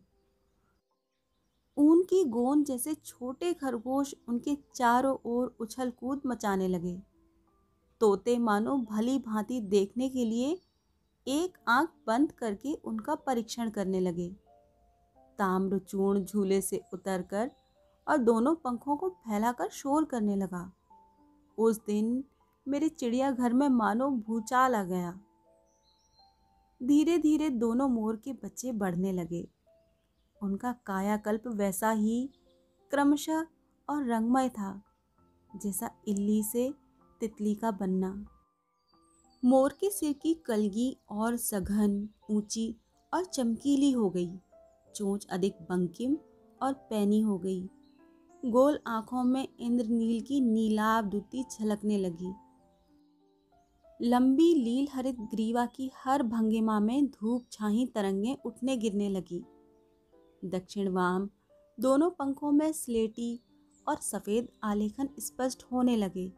ऊन 1.77 2.03
की 2.03 2.25
गोंद 2.25 2.65
जैसे 2.65 2.95
छोटे 2.95 3.53
खरगोश 3.55 4.15
उनके 4.29 4.57
चारों 4.75 5.17
ओर 5.25 5.57
उछल 5.61 5.91
कूद 5.91 6.23
मचाने 6.27 6.69
लगे। 6.69 7.01
तोते 8.01 8.37
मानो 8.39 8.77
भली 8.91 9.19
भांति 9.19 9.61
देखने 9.61 10.09
के 10.09 10.25
लिए 10.25 10.59
एक 11.27 11.59
आँख 11.69 11.89
बंद 12.07 12.33
करके 12.33 12.75
उनका 12.75 13.15
परीक्षण 13.15 13.71
करने 13.71 14.01
लगे। 14.01 14.29
ताम्रचूर्ण 15.39 16.25
झूले 16.25 16.61
से 16.61 16.81
उतरकर 16.93 17.51
और 18.07 18.19
दोनों 18.19 18.55
पंखों 18.55 18.97
को 18.97 19.09
फैलाकर 19.21 19.69
शोर 19.69 20.05
करने 20.05 20.37
लगा। 20.37 20.71
उस 21.59 21.81
दिन 21.87 22.23
मेरे 22.67 22.89
चिड़ियाघर 22.89 23.53
में 23.53 23.69
मानो 23.69 24.11
भूचाल 24.27 24.75
आ 24.75 24.83
गया। 24.85 25.19
धीरे 26.81 27.19
धीरे 27.19 27.49
दोनों 27.51 27.89
मोर 27.89 28.17
के 28.17 28.33
बच्चे 28.45 28.73
बढ़ने 28.73 29.13
लगे। 29.13 29.47
उनका 30.41 30.73
कायाकल्प 30.87 31.47
वैसा 31.49 31.91
ही 31.91 32.29
क्रमशः 32.91 33.47
और 33.89 34.05
रंगमय 34.07 34.49
था, 34.49 34.81
जैसा 35.51 35.91
इल्ली 36.09 36.43
से 36.43 36.73
तितली 37.21 37.55
का 37.55 37.71
बनना। 37.71 38.27
मोर 39.45 39.73
के 39.73 39.91
सिर 39.91 40.13
की 40.13 40.35
कलगी 40.35 40.97
और 41.11 41.37
सघन, 41.37 42.09
ऊँची 42.31 42.77
और 43.15 43.25
चमकीली 43.25 43.91
हो 43.93 44.11
गई। 44.11 44.33
चोंच 44.95 45.27
अधिक 45.27 45.55
बंकिम 45.63 46.17
और 46.63 46.73
पैनी 46.73 47.21
हो 47.21 47.39
गई। 47.39 47.69
गोल 48.47 48.79
आँखों 48.87 49.25
में 49.25 49.49
इंद्रनील 49.61 50.21
की 50.21 50.41
नीलाभ 50.41 51.05
दुती 51.05 51.45
छलकने 51.51 51.99
लगी। 51.99 52.33
लंबी 54.03 54.55
लील 54.55 54.89
हरित 54.93 55.17
ग्रीवा 55.21 55.67
की 55.67 55.91
हर 55.97 56.23
भंगिमा 56.23 56.81
में 56.81 57.07
धूप 57.07 57.47
छाही 57.53 57.87
तरंगें 57.87 58.37
उठने 58.45 58.77
गिरने 58.77 59.09
लगी। 59.09 59.45
दक्षिण 60.45 60.89
वाम 60.89 61.29
दोनों 61.81 62.11
पंखों 62.11 62.53
में 62.53 62.73
स्लेटी 62.73 63.41
और 63.89 63.97
सफ़ेद 63.97 64.49
आलेखन 64.63 65.09
स्पष्ट 65.19 65.63
होने 65.73 65.97
लगे। 65.97 66.33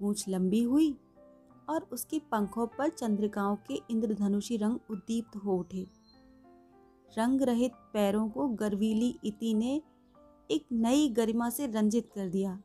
पूंछ 0.00 0.28
लंबी 0.28 0.62
हुई 0.62 0.96
और 1.68 1.88
उसके 1.92 2.18
पंखों 2.18 2.66
पर 2.66 2.88
चंद्रिकाओं 2.88 3.56
के 3.56 3.80
इंद्रधनुषी 3.90 4.56
रंग 4.56 4.78
उद्दीप्त 4.90 5.36
हो 5.36 5.56
उठे। 5.56 5.86
रंग 7.18 7.42
रहित 7.42 7.72
पैरों 7.92 8.28
को 8.28 8.48
गर्वीली 8.48 9.18
इति 9.24 9.54
ने 9.54 9.82
एक 10.50 10.66
नई 10.72 11.08
गरिमा 11.08 11.50
से 11.50 11.66
रंजित 11.66 12.10
कर 12.14 12.28
दिया। 12.28 12.60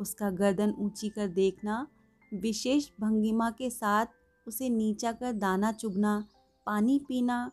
उसका 0.00 0.30
गर्दन 0.30 0.74
ऊँची 0.78 1.08
कर 1.08 1.28
देखना, 1.28 1.86
विशेष 2.34 2.88
भंगिमा 3.00 3.50
के 3.50 3.70
साथ 3.70 4.06
उसे 4.46 4.68
नीचा 4.68 5.12
कर 5.12 5.32
दाना 5.32 5.72
चुगना, 5.72 6.24
पानी 6.66 6.98
पीना, 6.98 7.50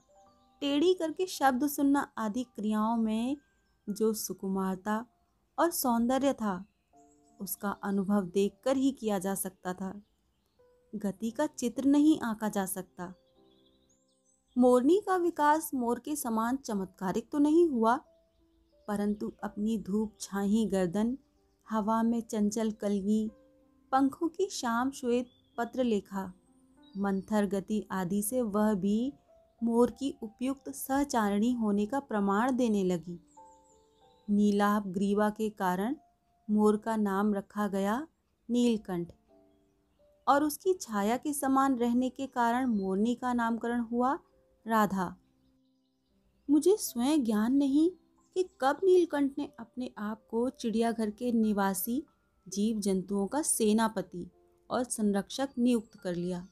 टेढ़ी 0.61 0.93
करके 0.93 1.25
शब्द 1.25 1.67
सुनना 1.67 2.11
आदि 2.17 2.43
क्रियाओं 2.43 2.97
में 2.97 3.37
जो 3.89 4.13
सुकुमारता 4.13 5.05
और 5.57 5.71
सौंदर्य 5.71 6.33
था 6.33 6.65
उसका 7.41 7.69
अनुभव 7.83 8.25
देखकर 8.25 8.77
ही 8.77 8.91
किया 8.91 9.19
जा 9.19 9.35
सकता 9.35 9.73
था। 9.73 9.93
गति 10.93 11.31
का 11.31 11.45
चित्र 11.47 11.85
नहीं 11.85 12.19
आंका 12.19 12.49
जा 12.49 12.65
सकता। 12.65 13.13
मोरनी 14.55 14.99
का 15.05 15.15
विकास 15.17 15.69
मोर 15.73 15.99
के 15.99 16.15
समान 16.15 16.57
चमत्कारिक 16.57 17.29
तो 17.31 17.39
नहीं 17.39 17.67
हुआ, 17.67 17.95
परंतु 18.87 19.31
अपनी 19.43 19.77
धूप 19.77 20.17
छाही 20.21 20.65
गर्दन, 20.65 21.17
हवा 21.67 22.01
में 22.03 22.21
चंचल 22.21 22.71
कलगी, 22.71 23.29
पंखों 23.91 24.27
की 24.27 24.47
शाम 24.51 24.91
श्वेत 24.91 25.29
पत्र 25.57 25.83
लेखा 25.83 26.31
मंथर 26.97 27.45
गति 27.45 27.85
आदि 27.91 28.21
से 28.21 28.41
वह 28.41 28.73
भी 28.73 29.13
मोर 29.61 29.91
की 29.91 30.13
उपयुक्त 30.23 30.69
सहचारणी 30.69 31.51
होने 31.53 31.85
का 31.85 31.99
प्रमाण 31.99 32.55
देने 32.55 32.83
लगी। 32.83 33.19
नीलाभ 34.27 34.87
ग्रीवा 34.87 35.29
के 35.29 35.49
कारण 35.49 35.95
मोर 36.51 36.77
का 36.77 36.95
नाम 36.95 37.33
रखा 37.33 37.67
गया 37.67 38.07
नीलकंठ। 38.49 39.11
और 40.27 40.43
उसकी 40.43 40.73
छाया 40.73 41.17
के 41.17 41.33
समान 41.33 41.75
रहने 41.75 42.09
के 42.09 42.27
कारण 42.27 42.65
मोरनी 42.65 43.15
का 43.15 43.33
नामकरण 43.33 43.79
हुआ 43.79 44.19
राधा। 44.67 45.15
मुझे 46.49 46.77
स्वयं 46.77 47.23
ज्ञान 47.23 47.53
नहीं 47.53 47.91
कि 48.35 48.49
कब 48.61 48.79
नीलकंठ 48.83 49.31
ने 49.37 49.49
अपने 49.59 49.91
आप 49.97 50.27
को 50.31 50.49
चिड़ियाघर 50.49 51.09
के 51.09 51.31
निवासी 51.31 52.03
जीव 52.47 52.79
जंतुओं 52.79 53.27
का 53.27 53.41
सेनापति 53.41 54.31
और 54.69 54.83
संरक्षक 54.83 55.49
नियुक्त 55.59 55.95
कर 55.95 56.15
लिया। 56.15 56.47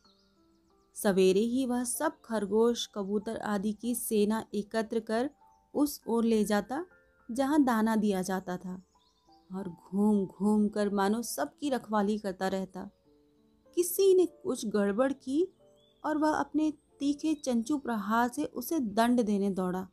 सवेरे 0.96 1.40
ही 1.40 1.66
वह 1.66 1.84
सब 1.84 2.22
खरगोश, 2.22 2.90
कबूतर 2.96 3.38
आदि 3.38 3.74
की 3.74 3.96
सेना 3.96 4.46
एकत्र 4.54 5.00
कर 5.00 5.30
उस 5.74 6.02
ओर 6.08 6.24
ले 6.24 6.44
जाता, 6.44 6.86
जहाँ 7.32 7.64
दाना 7.64 7.96
दिया 7.96 8.22
जाता 8.22 8.58
था। 8.58 8.82
और 9.56 9.70
घूम 9.70 10.26
घूम 10.26 10.68
कर 10.68 10.90
मानो 10.90 11.22
सबकी 11.22 11.70
रखवाली 11.70 12.18
करता 12.18 12.48
रहता। 12.48 12.90
किसी 13.76 14.14
ने 14.14 14.26
कुछ 14.26 14.66
गड़बड़ 14.66 15.14
की 15.14 15.54
और 16.06 16.18
वह 16.18 16.30
अपने 16.30 16.74
तीखे 17.00 17.34
चंचू 17.34 17.78
प्रहार 17.78 18.30
से 18.30 18.46
उसे 18.46 18.80
दंड 18.80 19.22
देने 19.22 19.50
दौड़ा। 19.50 19.88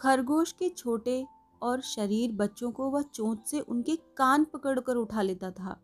खरगोश 0.00 0.52
के 0.52 0.68
छोटे 0.68 1.26
और 1.62 1.80
शरीर 1.80 2.32
बच्चों 2.32 2.72
को 2.72 2.90
वह 2.90 3.02
चोंच 3.02 3.46
से 3.46 3.60
उनके 3.60 3.96
कान 3.96 4.44
पकड़कर 4.44 4.96
उठा 4.96 5.22
लेता 5.22 5.50
था। 5.50 5.82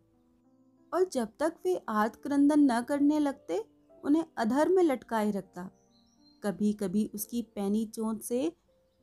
और 0.94 1.04
जब 1.04 1.28
तक 1.40 1.56
वे 1.64 1.82
आद 1.88 2.16
क्रंदन 2.16 2.72
न 2.72 2.82
करने 2.82 3.18
लगते, 3.18 3.64
उन्हें 4.04 4.24
अधर 4.36 4.68
में 4.68 4.82
लटकाए 4.82 5.30
रखता। 5.30 5.70
कभी 6.42 6.72
कभी 6.72 7.10
उसकी 7.14 7.42
पैनी 7.42 7.86
चोंच 7.86 8.22
से 8.22 8.56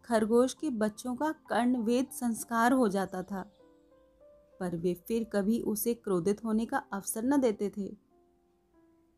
खरगोश 0.05 0.53
के 0.53 0.70
बच्चों 0.70 1.15
का 1.15 1.31
कर्ण 1.31 1.77
वेद 1.77 2.08
संस्कार 2.12 2.74
हो 2.74 2.88
जाता 2.88 3.24
था। 3.24 3.51
पर 4.60 4.75
वे 4.75 4.93
फिर 4.93 5.24
कभी 5.24 5.60
उसे 5.60 5.93
क्रोधित 5.93 6.43
होने 6.46 6.65
का 6.65 6.77
अवसर 6.93 7.24
न 7.24 7.41
देते 7.41 7.72
थे। 7.77 7.98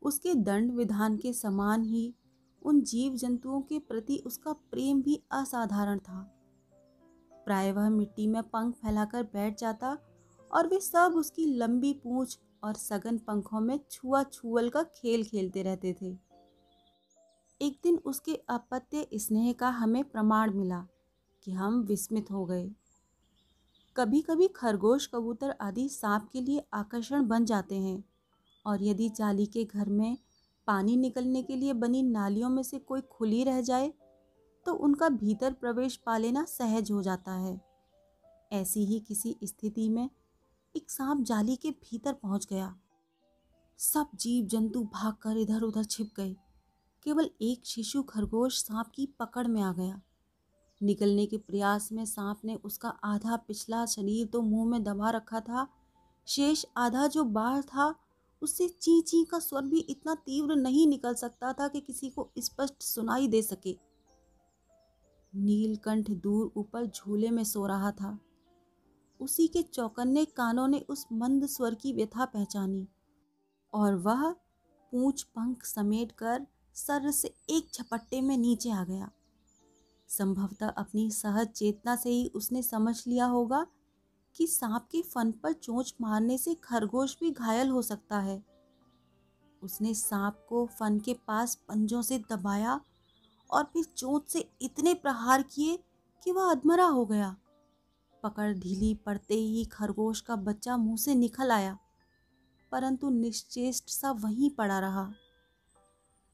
उसके 0.02 0.34
दंड 0.34 0.72
विधान 0.72 1.16
के 1.16 1.32
समान 1.32 1.82
ही 1.82 2.14
उन 2.62 2.80
जीव 2.82 3.14
जंतुओं 3.14 3.60
के 3.60 3.78
प्रति 3.78 4.22
उसका 4.26 4.52
प्रेम 4.52 5.02
भी 5.02 5.22
असाधारण 5.30 5.98
था। 5.98 6.20
प्राय 7.46 7.72
वह 7.72 7.88
मिट्टी 7.88 8.26
में 8.26 8.42
पंख 8.42 8.74
फैलाकर 8.74 9.22
बैठ 9.22 9.58
जाता 9.58 9.98
और 10.52 10.66
वे 10.66 10.80
सब 10.80 11.14
उसकी 11.16 11.46
लंबी 11.46 11.92
पूंछ 11.92 12.38
और 12.64 12.74
सघन 12.74 13.18
पंखों 13.18 13.60
में 13.60 13.80
छुआ 13.90 14.22
छुअल 14.22 14.68
का 14.68 14.82
खेल 14.82 15.24
खेलते 15.24 15.62
रहते 15.62 15.96
थे। 16.02 16.33
एक 17.60 17.78
दिन 17.82 17.98
उसके 18.04 18.34
अपत्य 18.48 19.06
स्नेह 19.14 19.52
का 19.52 19.68
हमें 19.70 20.02
प्रमाण 20.04 20.52
मिला 20.54 20.86
कि 21.42 21.52
हम 21.52 21.80
विस्मित 21.82 22.30
हो 22.30 22.44
गए। 22.44 22.68
कभी 23.96 24.20
कभी 24.22 24.48
खरगोश 24.48 25.06
कबूतर 25.06 25.54
आदि 25.60 25.88
सांप 25.88 26.28
के 26.32 26.40
लिए 26.40 26.64
आकर्षण 26.74 27.26
बन 27.26 27.44
जाते 27.44 27.74
हैं 27.74 28.02
और 28.66 28.82
यदि 28.82 29.08
जाली 29.08 29.46
के 29.46 29.64
घर 29.64 29.88
में 29.88 30.16
पानी 30.68 30.96
निकलने 30.96 31.42
के 31.42 31.56
लिए 31.56 31.72
बनी 31.72 32.02
नालियों 32.02 32.48
में 32.48 32.62
से 32.62 32.78
कोई 32.78 33.00
खुली 33.12 33.42
रह 33.44 33.60
जाए 33.60 33.92
तो 34.66 34.74
उनका 34.74 35.08
भीतर 35.08 35.52
प्रवेश 35.52 35.96
पा 35.96 36.16
लेना 36.18 36.44
सहज 36.44 36.90
हो 36.90 37.02
जाता 37.02 37.32
है। 37.32 37.60
ऐसी 38.52 38.84
ही 38.84 39.00
किसी 39.00 39.36
स्थिति 39.44 39.88
में 39.88 40.08
एक 40.74 40.90
सांप 40.90 41.24
जाली 41.24 41.56
के 41.56 41.70
भीतर 41.70 42.12
पहुँच 42.12 42.46
गया। 42.46 42.74
सब 43.78 44.10
जीव 44.14 44.46
जंतु 44.46 44.82
भागकर 44.84 45.36
इधर 45.36 45.62
उधर 45.62 45.84
छिप 45.84 46.10
गए। 46.16 46.34
केवल 47.04 47.30
एक 47.42 47.66
शिशु 47.66 48.02
खरगोश 48.02 48.64
सांप 48.64 48.86
की 48.94 49.06
पकड़ 49.06 49.46
में 49.46 49.62
आ 49.62 49.72
गया। 49.72 50.00
निकलने 50.82 51.26
के 51.26 51.36
प्रयास 51.36 51.92
में 51.92 52.04
सांप 52.04 52.40
ने 52.44 52.54
उसका 52.54 52.88
आधा 52.88 53.36
पिछला 53.36 53.86
शरीर 53.86 54.26
तो 54.26 54.42
मुँह 54.42 54.70
में 54.70 54.82
दबा 54.82 55.10
रखा 55.10 55.40
था। 55.40 55.68
शेष 56.26 56.64
आधा 56.76 57.06
जो 57.06 57.24
बाहर 57.24 57.62
था, 57.62 57.94
उससे 58.42 58.68
ची 58.68 59.00
ची 59.00 59.24
का 59.24 59.38
स्वर 59.38 59.62
भी 59.62 59.78
इतना 59.78 60.14
तीव्र 60.14 60.56
नहीं 60.56 60.86
निकल 60.86 61.14
सकता 61.14 61.52
था 61.52 61.68
कि 61.68 61.80
किसी 61.80 62.10
को 62.10 62.30
स्पष्ट 62.38 62.82
सुनाई 62.82 63.28
दे 63.28 63.42
सके। 63.42 63.78
नीलकंठ 65.34 66.10
दूर 66.10 66.52
ऊपर 66.56 66.86
झूले 66.86 67.30
में 67.30 67.44
सो 67.44 67.66
रहा 67.66 67.90
था। 67.90 68.18
उसी 69.20 69.46
के 69.46 69.62
चौकन्ने 69.62 70.24
कानों 70.24 70.68
ने 70.68 70.80
उस 70.88 71.06
मंद 71.12 71.46
स्वर 71.46 71.74
की 71.74 71.92
व्यथा 71.92 72.24
पहचानी 72.24 72.88
और 73.74 73.94
वह 73.94 74.30
पूछ 74.92 75.22
पंख 75.22 75.64
समेट 75.64 76.12
कर 76.12 76.46
सर 76.76 77.10
से 77.10 77.34
एक 77.50 77.68
झपट्टे 77.74 78.20
में 78.20 78.36
नीचे 78.38 78.70
आ 78.70 78.84
गया। 78.84 79.10
संभवतः 80.10 80.68
अपनी 80.68 81.10
सहज 81.10 81.48
चेतना 81.48 81.94
से 81.96 82.10
ही 82.10 82.26
उसने 82.34 82.62
समझ 82.62 82.96
लिया 83.06 83.26
होगा 83.26 83.66
कि 84.36 84.46
सांप 84.46 84.88
के 84.92 85.02
फन 85.04 85.30
पर 85.32 85.52
चोंच 85.52 85.94
मारने 86.00 86.38
से 86.38 86.54
खरगोश 86.54 87.16
भी 87.20 87.30
घायल 87.30 87.68
हो 87.68 87.82
सकता 87.82 88.18
है। 88.18 88.42
उसने 89.62 89.94
सांप 89.94 90.44
को 90.48 90.66
फन 90.78 90.98
के 90.98 91.14
पास 91.26 91.54
पंजों 91.68 92.02
से 92.02 92.18
दबाया 92.30 92.80
और 93.50 93.64
फिर 93.64 93.84
चोट 93.96 94.26
से 94.26 94.48
इतने 94.62 94.94
प्रहार 94.94 95.42
किए 95.44 95.78
कि 96.22 96.32
वह 96.32 96.50
अधमरा 96.50 96.86
हो 96.86 97.04
गया। 97.06 97.34
पकड़ 98.22 98.52
ढीली 98.52 98.94
पड़ते 99.06 99.34
ही 99.34 99.64
खरगोश 99.64 100.20
का 100.20 100.36
बच्चा 100.36 100.76
मुँह 100.76 100.96
से 100.96 101.14
निकल 101.14 101.50
आया, 101.52 101.78
परंतु 102.72 103.10
निश्चेष्ट 103.10 103.90
सा 103.90 104.10
वहीं 104.12 104.50
पड़ा 104.50 104.78
रहा। 104.78 105.12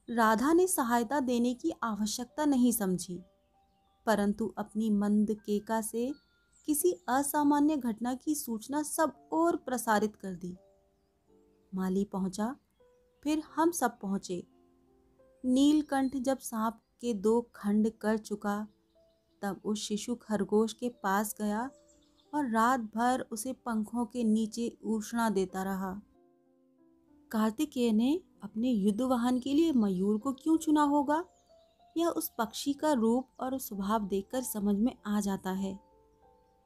राधा 0.09 0.53
ने 0.53 0.67
सहायता 0.67 1.19
देने 1.19 1.53
की 1.53 1.71
आवश्यकता 1.83 2.45
नहीं 2.45 2.71
समझी। 2.71 3.23
परंतु 4.05 4.53
अपनी 4.57 4.89
मंद 4.89 5.31
केका 5.31 5.81
से 5.81 6.13
किसी 6.65 6.93
असामान्य 7.09 7.77
घटना 7.77 8.13
की 8.13 8.35
सूचना 8.35 8.83
सब 8.83 9.29
और 9.31 9.55
प्रसारित 9.55 10.15
कर 10.15 10.35
दी। 10.35 10.57
माली 11.75 12.05
पहुँचा, 12.05 12.55
फिर 13.23 13.39
हम 13.39 13.71
सब 13.71 13.99
पहुँचे। 13.99 14.47
नीलकंठ 15.45 16.15
जब 16.15 16.37
सांप 16.37 16.79
के 17.01 17.13
दो 17.13 17.51
खंड 17.55 17.91
कर 17.91 18.17
चुका, 18.17 18.67
तब 19.41 19.61
उस 19.65 19.79
शिशु 19.79 20.15
खरगोश 20.15 20.73
के 20.73 20.89
पास 20.89 21.35
गया 21.41 21.69
और 22.33 22.49
रात 22.49 22.79
भर 22.79 23.25
उसे 23.31 23.53
पंखों 23.53 24.05
के 24.05 24.23
नीचे 24.23 24.77
उष्णा 24.83 25.29
देता 25.29 25.63
रहा। 25.63 26.01
कार्तिकेय 27.31 27.91
ने 27.91 28.21
अपने 28.43 28.71
युद्ध 28.71 29.01
वाहन 29.01 29.39
के 29.39 29.53
लिए 29.53 29.71
मयूर 29.71 30.17
को 30.17 30.33
क्यों 30.33 30.57
चुना 30.57 30.83
होगा? 30.83 31.23
यह 31.97 32.07
उस 32.07 32.31
पक्षी 32.37 32.73
का 32.73 32.91
रूप 32.91 33.27
और 33.39 33.57
स्वभाव 33.57 34.07
देखकर 34.07 34.41
समझ 34.41 34.75
में 34.75 34.95
आ 35.05 35.19
जाता 35.19 35.51
है। 35.51 35.79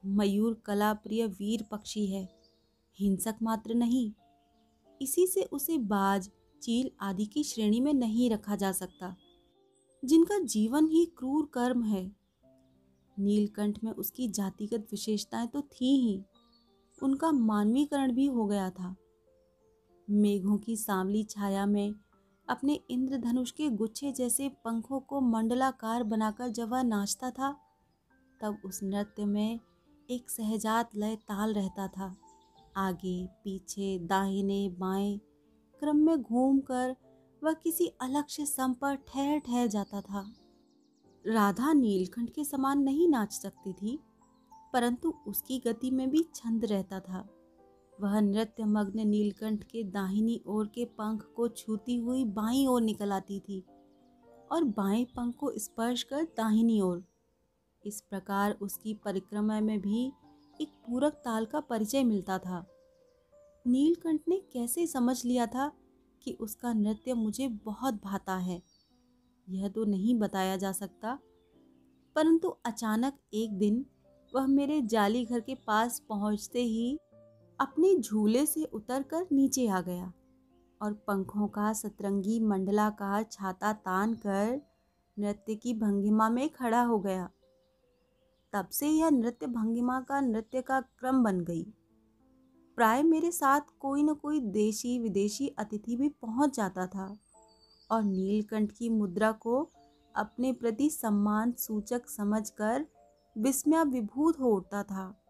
मयूर 0.06 0.62
कला 0.66 0.92
प्रिय 0.94 1.26
वीर 1.26 1.62
पक्षी 1.62 2.06
है, 2.06 2.28
हिंसक 2.98 3.36
मात्र 3.42 3.74
नहीं। 3.74 4.12
इसी 5.02 5.26
से 5.26 5.42
उसे 5.42 5.78
बाज, 5.78 6.30
चील 6.62 6.90
आदि 7.00 7.26
की 7.26 7.42
श्रेणी 7.44 7.80
में 7.80 7.94
नहीं 7.94 8.30
रखा 8.30 8.56
जा 8.56 8.72
सकता, 8.72 9.16
जिनका 10.04 10.38
जीवन 10.38 10.86
ही 10.86 11.04
क्रूर 11.06 11.50
कर्म 11.54 11.82
है। 11.82 12.16
नीलकंठ 13.16 13.78
में 13.84 13.92
उसकी 13.92 14.28
जातिगत 14.28 14.88
विशेषताएँ 14.92 15.46
तो 15.46 15.60
थी 15.62 15.96
ही, 16.00 16.22
उनका 17.02 17.32
मानवीकरण 17.32 18.12
भी 18.12 18.26
हो 18.26 18.46
गया 18.46 18.70
था। 18.70 18.94
मेघों 20.10 20.58
की 20.58 20.76
सांवली 20.76 21.24
छाया 21.24 21.66
में, 21.66 21.94
अपने 22.48 22.80
इंद्रधनुष 22.90 23.50
के 23.50 23.68
गुच्छे 23.68 24.12
जैसे 24.12 24.48
पंखों 24.48 25.00
को 25.00 25.20
मंडलाकार 25.20 26.02
बनाकर 26.02 26.48
जब 26.48 26.68
वह 26.68 26.82
नाचता 26.82 27.30
था, 27.30 27.52
तब 28.40 28.58
उस 28.64 28.80
नृत्य 28.82 29.24
में 29.24 29.60
एक 30.10 30.30
सहजात 30.30 30.90
लय 30.96 31.16
ताल 31.16 31.54
रहता 31.54 31.88
था। 31.88 32.16
आगे, 32.76 33.26
पीछे, 33.26 33.98
दाहिने, 33.98 34.68
बाएँ, 34.68 35.20
क्रम 35.80 35.96
में 35.96 36.22
घूमकर 36.22 36.96
वह 37.44 37.52
किसी 37.52 37.86
अलक्ष्य 37.86 38.46
सम 38.46 38.74
पर 38.74 38.94
ठहर 38.94 39.38
ठहर 39.38 39.66
जाता 39.66 40.00
था। 40.00 40.34
राधा 41.26 41.72
नीलकंठ 41.72 42.30
के 42.30 42.44
समान 42.44 42.78
नहीं 42.78 43.08
नाच 43.08 43.32
सकती 43.32 43.72
थी, 43.72 43.98
परंतु 44.72 45.14
उसकी 45.26 45.58
गति 45.58 45.90
में 45.90 46.10
भी 46.10 46.26
छंद 46.34 46.64
रहता 46.64 47.00
था। 47.00 47.28
वह 48.00 48.20
नृत्य 48.20 48.64
मग्न 48.64 49.08
नीलकंठ 49.08 49.64
के 49.64 49.84
दाहिनी 49.84 50.42
ओर 50.46 50.66
के 50.66 50.84
पंख 50.84 51.32
को 51.36 51.48
छूती 51.48 51.96
हुई 51.96 52.24
बाईं 52.24 52.66
ओर 52.66 52.82
निकल 52.82 53.12
आती 53.12 53.40
थी 53.40 53.64
और 54.52 54.64
बाएँ 54.64 55.04
पंख 55.04 55.34
को 55.34 55.52
स्पर्श 55.58 56.02
कर 56.02 56.24
दाहिनी 56.24 56.80
ओर। 56.80 57.04
इस 57.86 58.00
प्रकार 58.00 58.52
उसकी 58.52 58.94
परिक्रमा 58.94 59.60
में 59.60 59.80
भी 59.80 60.12
एक 60.60 60.68
पूरक 60.68 61.12
ताल 61.12 61.46
का 61.46 61.60
परिचय 61.60 62.04
मिलता 62.04 62.38
था। 62.38 62.66
नीलकंठ 63.66 64.20
ने 64.28 64.40
कैसे 64.52 64.86
समझ 64.86 65.24
लिया 65.24 65.46
था 65.46 65.72
कि 66.22 66.32
उसका 66.32 66.72
नृत्य 66.72 67.14
मुझे 67.14 67.48
बहुत 67.48 67.94
भाता 67.94 68.36
है? 68.36 68.62
यह 69.48 69.68
तो 69.68 69.84
नहीं 69.84 70.14
बताया 70.14 70.56
जा 70.56 70.72
सकता। 70.72 71.18
परंतु 72.14 72.48
अचानक 72.48 73.14
एक 73.34 73.52
दिन 73.52 73.86
वह 74.34 74.46
मेरे 74.46 74.82
जाली 74.82 75.24
घर 75.24 75.40
के 75.40 75.54
पास 75.54 76.02
पहुँचते 76.08 76.62
ही 76.62 76.98
अपने 77.60 77.94
झूले 77.96 78.46
से 78.46 78.64
उतरकर 78.64 79.26
नीचे 79.32 79.66
आ 79.68 79.80
गया 79.80 80.12
और 80.80 80.92
पंखों 81.06 81.48
का 81.48 81.72
सतरंगी 81.72 82.40
मंडलाकार 82.40 83.22
छाता 83.22 83.72
तान 83.72 84.14
कर 84.14 84.60
नृत्य 85.18 85.54
की 85.54 85.74
भंगिमा 85.74 86.28
में 86.30 86.48
खड़ा 86.48 86.82
हो 86.82 86.98
गया। 86.98 87.30
तब 88.52 88.68
से 88.68 88.88
यह 88.88 89.10
नृत्य 89.10 89.46
भंगिमा 89.46 90.00
का 90.00 90.20
नृत्य 90.20 90.62
का 90.62 90.80
क्रम 90.80 91.22
बन 91.24 91.40
गई। 91.40 91.62
प्राय 92.78 93.02
मेरे 93.02 93.30
साथ 93.30 93.60
कोई 93.80 94.02
न 94.02 94.14
कोई 94.14 94.40
देशी 94.40 94.98
विदेशी 94.98 95.48
अतिथि 95.48 95.96
भी 95.96 96.08
पहुँच 96.08 96.56
जाता 96.56 96.86
था 96.86 97.16
और 97.90 98.02
नीलकंठ 98.02 98.72
की 98.72 98.88
मुद्रा 98.90 99.32
को 99.32 99.70
अपने 100.14 100.52
प्रति 100.52 100.90
सम्मान 100.90 101.52
सूचक 101.52 102.08
समझकर 102.08 102.86
विस्मया 103.36 103.82
विभूत 103.82 104.40
हो 104.40 104.50
उठता 104.50 104.82
था। 104.82 105.25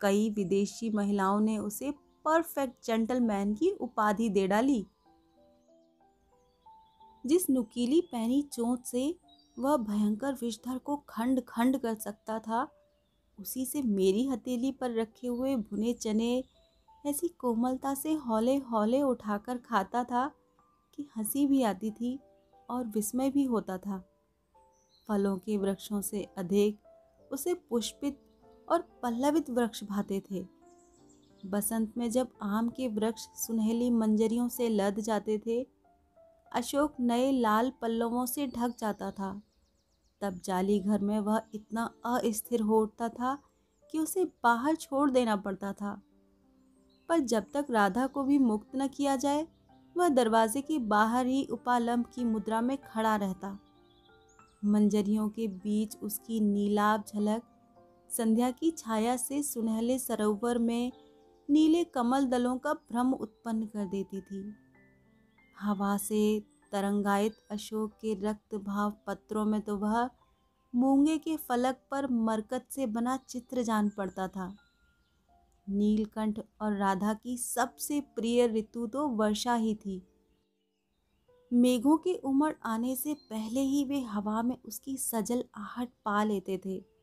कई 0.00 0.30
विदेशी 0.30 0.90
महिलाओं 0.90 1.40
ने 1.40 1.58
उसे 1.58 1.90
परफेक्ट 2.24 2.86
जेंटलमैन 2.86 3.54
की 3.54 3.70
उपाधि 3.70 4.28
दे 4.28 4.48
डाली। 4.48 4.86
जिस 7.26 7.50
नुकीली 7.50 8.00
पैनी 8.00 8.42
चोट 8.42 8.84
से 8.84 9.18
वह 9.58 9.76
भयंकर 9.76 10.32
विषधर 10.32 10.78
को 10.78 10.96
खंड 10.96 11.42
खंड 11.48 11.78
कर 11.78 11.94
सकता 11.94 12.38
था, 12.38 12.68
उसी 13.40 13.66
से 13.66 13.82
मेरी 13.82 14.26
हथेली 14.26 14.72
पर 14.72 14.94
रखे 14.94 15.28
हुए 15.28 15.56
भुने 15.56 15.92
चने 15.92 16.44
ऐसी 17.06 17.28
कोमलता 17.28 17.94
से 17.94 18.12
हौले 18.12 18.56
हौले 18.56 19.02
उठाकर 19.02 19.58
खाता 19.58 20.04
था 20.04 20.30
कि 20.94 21.08
हँसी 21.16 21.46
भी 21.46 21.62
आती 21.62 21.90
थी 21.90 22.18
और 22.70 22.86
विस्मय 22.86 23.30
भी 23.30 23.44
होता 23.44 23.78
था। 23.78 24.04
फलों 25.08 25.38
के 25.38 25.56
वृक्षों 25.56 26.00
से 26.00 26.28
अधिक 26.38 26.78
उसे 27.32 27.54
पुष्पित 27.54 28.20
और 28.70 28.80
पल्लवित 29.02 29.50
वृक्ष 29.50 29.84
भाते 29.84 30.22
थे। 30.30 30.46
बसंत 31.46 31.94
में 31.96 32.10
जब 32.10 32.28
आम 32.42 32.68
के 32.68 32.88
वृक्ष 32.88 33.20
सुनहली 33.20 33.90
मंजरियों 33.90 34.48
से 34.48 34.68
लद 34.68 35.00
जाते 35.00 35.38
थे, 35.46 35.66
अशोक 36.52 36.94
नए 37.00 37.32
लाल 37.32 37.72
पल्लवों 37.80 38.26
से 38.26 38.46
ढक 38.46 38.76
जाता 38.78 39.10
था। 39.10 39.42
तब 40.20 40.34
जाली 40.34 40.80
घर 40.80 40.98
में 40.98 41.20
वह 41.20 41.42
इतना 41.54 41.94
अस्थिर 42.06 42.60
हो 42.60 42.82
उठता 42.82 43.08
था 43.08 43.38
कि 43.92 43.98
उसे 43.98 44.24
बाहर 44.24 44.76
छोड़ 44.76 45.10
देना 45.10 45.36
पड़ता 45.36 45.72
था। 45.72 46.02
पर 47.08 47.18
जब 47.18 47.44
तक 47.54 47.66
राधा 47.70 48.06
को 48.06 48.24
भी 48.24 48.38
मुक्त 48.38 48.68
न 48.76 48.88
किया 48.88 49.16
जाए, 49.16 49.48
वह 49.96 50.08
दरवाजे 50.08 50.60
के 50.60 50.78
बाहर 50.78 51.26
ही 51.26 51.44
उपालंब 51.44 52.06
की 52.06 52.24
मुद्रा 52.24 52.60
में 52.60 52.78
खड़ा 52.78 53.16
रहता। 53.16 53.58
मंजरियों 54.64 55.28
के 55.28 55.48
बीच 55.48 55.96
उसकी 55.96 56.40
नीलाभ 56.40 57.04
झलक 57.14 57.42
संध्या 58.10 58.50
की 58.50 58.70
छाया 58.70 59.16
से 59.16 59.42
सुनहले 59.42 59.98
सरोवर 59.98 60.58
में 60.58 60.92
नीले 61.48 61.84
कमल 61.84 62.26
दलों 62.26 62.56
का 62.58 62.72
भ्रम 62.72 63.12
उत्पन्न 63.14 63.66
कर 63.66 63.86
देती 63.86 64.20
थी। 64.20 64.42
हवा 65.60 65.96
से 65.96 66.40
तरंगायित 66.72 67.36
अशोक 67.50 67.92
के 67.92 68.14
रक्त 68.14 68.54
भाव 68.54 68.92
पत्रों 69.06 69.44
में 69.44 69.60
तो 69.60 69.76
वह 69.76 70.08
मूँगे 70.74 71.18
के 71.18 71.36
फलक 71.36 71.80
पर 71.90 72.06
मरकत 72.10 72.66
से 72.70 72.86
बना 72.86 73.16
चित्र 73.28 73.62
जान 73.62 73.88
पड़ता 73.88 74.28
था। 74.28 74.54
नीलकंठ 75.66 76.40
और 76.60 76.76
राधा 76.76 77.14
की 77.14 77.36
सबसे 77.38 78.00
प्रिय 78.00 78.46
ऋतु 78.46 78.86
तो 78.86 79.08
वर्षा 79.08 79.54
ही 79.54 79.74
थी। 79.74 80.02
मेघों 81.50 81.96
के 81.96 82.14
उमड़ 82.14 82.52
आने 82.64 82.96
से 82.96 83.14
पहले 83.30 83.60
ही 83.60 83.84
वे 83.84 84.00
हवा 84.00 84.42
में 84.42 84.56
उसकी 84.64 84.96
सजल 84.96 85.44
आहट 85.56 85.88
पा 86.04 86.22
लेते 86.24 86.60
थे। 86.66 86.99